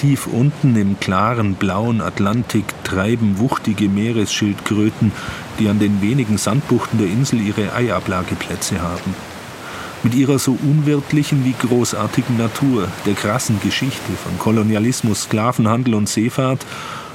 Tief 0.00 0.28
unten 0.28 0.76
im 0.76 1.00
klaren 1.00 1.54
blauen 1.54 2.00
Atlantik 2.00 2.66
treiben 2.84 3.40
wuchtige 3.40 3.88
Meeresschildkröten, 3.88 5.10
die 5.58 5.68
an 5.68 5.80
den 5.80 6.00
wenigen 6.00 6.38
Sandbuchten 6.38 7.00
der 7.00 7.08
Insel 7.08 7.40
ihre 7.40 7.74
Eiablageplätze 7.74 8.80
haben. 8.80 9.16
Mit 10.04 10.14
ihrer 10.14 10.38
so 10.38 10.52
unwirtlichen 10.52 11.44
wie 11.44 11.66
großartigen 11.66 12.36
Natur, 12.36 12.86
der 13.06 13.14
krassen 13.14 13.60
Geschichte 13.60 14.12
von 14.22 14.38
Kolonialismus, 14.38 15.24
Sklavenhandel 15.24 15.96
und 15.96 16.08
Seefahrt 16.08 16.64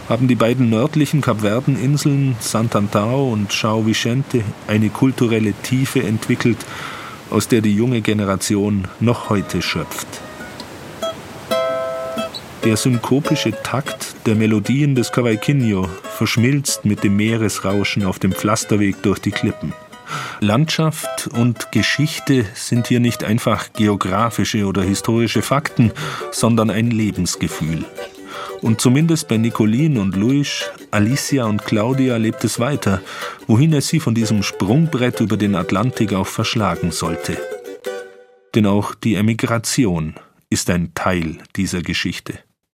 haben 0.09 0.27
die 0.27 0.35
beiden 0.35 0.69
nördlichen 0.69 1.21
Kapverdeninseln 1.21 2.35
Sant'Antao 2.41 3.31
und 3.31 3.53
São 3.53 3.85
Vicente 3.85 4.43
eine 4.67 4.89
kulturelle 4.89 5.53
Tiefe 5.63 6.03
entwickelt, 6.03 6.57
aus 7.29 7.47
der 7.47 7.61
die 7.61 7.73
junge 7.73 8.01
Generation 8.01 8.89
noch 8.99 9.29
heute 9.29 9.61
schöpft. 9.61 10.32
Der 12.63 12.77
synkopische 12.77 13.51
Takt 13.51 14.15
der 14.25 14.35
Melodien 14.35 14.95
des 14.95 15.11
Cavaquinho 15.11 15.89
verschmilzt 16.15 16.85
mit 16.85 17.03
dem 17.03 17.17
Meeresrauschen 17.17 18.05
auf 18.05 18.19
dem 18.19 18.31
Pflasterweg 18.31 19.01
durch 19.03 19.19
die 19.19 19.31
Klippen. 19.31 19.73
Landschaft 20.39 21.27
und 21.27 21.73
Geschichte 21.73 22.45
sind 22.53 22.87
hier 22.87 23.01
nicht 23.01 23.25
einfach 23.25 23.73
geografische 23.73 24.65
oder 24.65 24.81
historische 24.81 25.41
Fakten, 25.41 25.91
sondern 26.31 26.69
ein 26.69 26.89
Lebensgefühl. 26.89 27.83
Und 28.61 28.79
zumindest 28.79 29.27
bei 29.27 29.35
Nicolin 29.35 29.97
und 29.97 30.15
Luis, 30.15 30.63
Alicia 30.89 31.43
und 31.43 31.65
Claudia 31.65 32.15
lebt 32.15 32.45
es 32.45 32.61
weiter, 32.61 33.01
wohin 33.45 33.73
es 33.73 33.89
sie 33.89 33.99
von 33.99 34.15
diesem 34.15 34.41
Sprungbrett 34.41 35.19
über 35.19 35.35
den 35.35 35.55
Atlantik 35.55 36.13
auch 36.13 36.27
verschlagen 36.27 36.91
sollte. 36.91 37.37
Denn 38.55 38.65
auch 38.65 38.95
die 38.95 39.15
Emigration 39.15 40.15
ist 40.49 40.69
ein 40.69 40.93
Teil 40.93 41.39
dieser 41.57 41.81
Geschichte. 41.81 42.39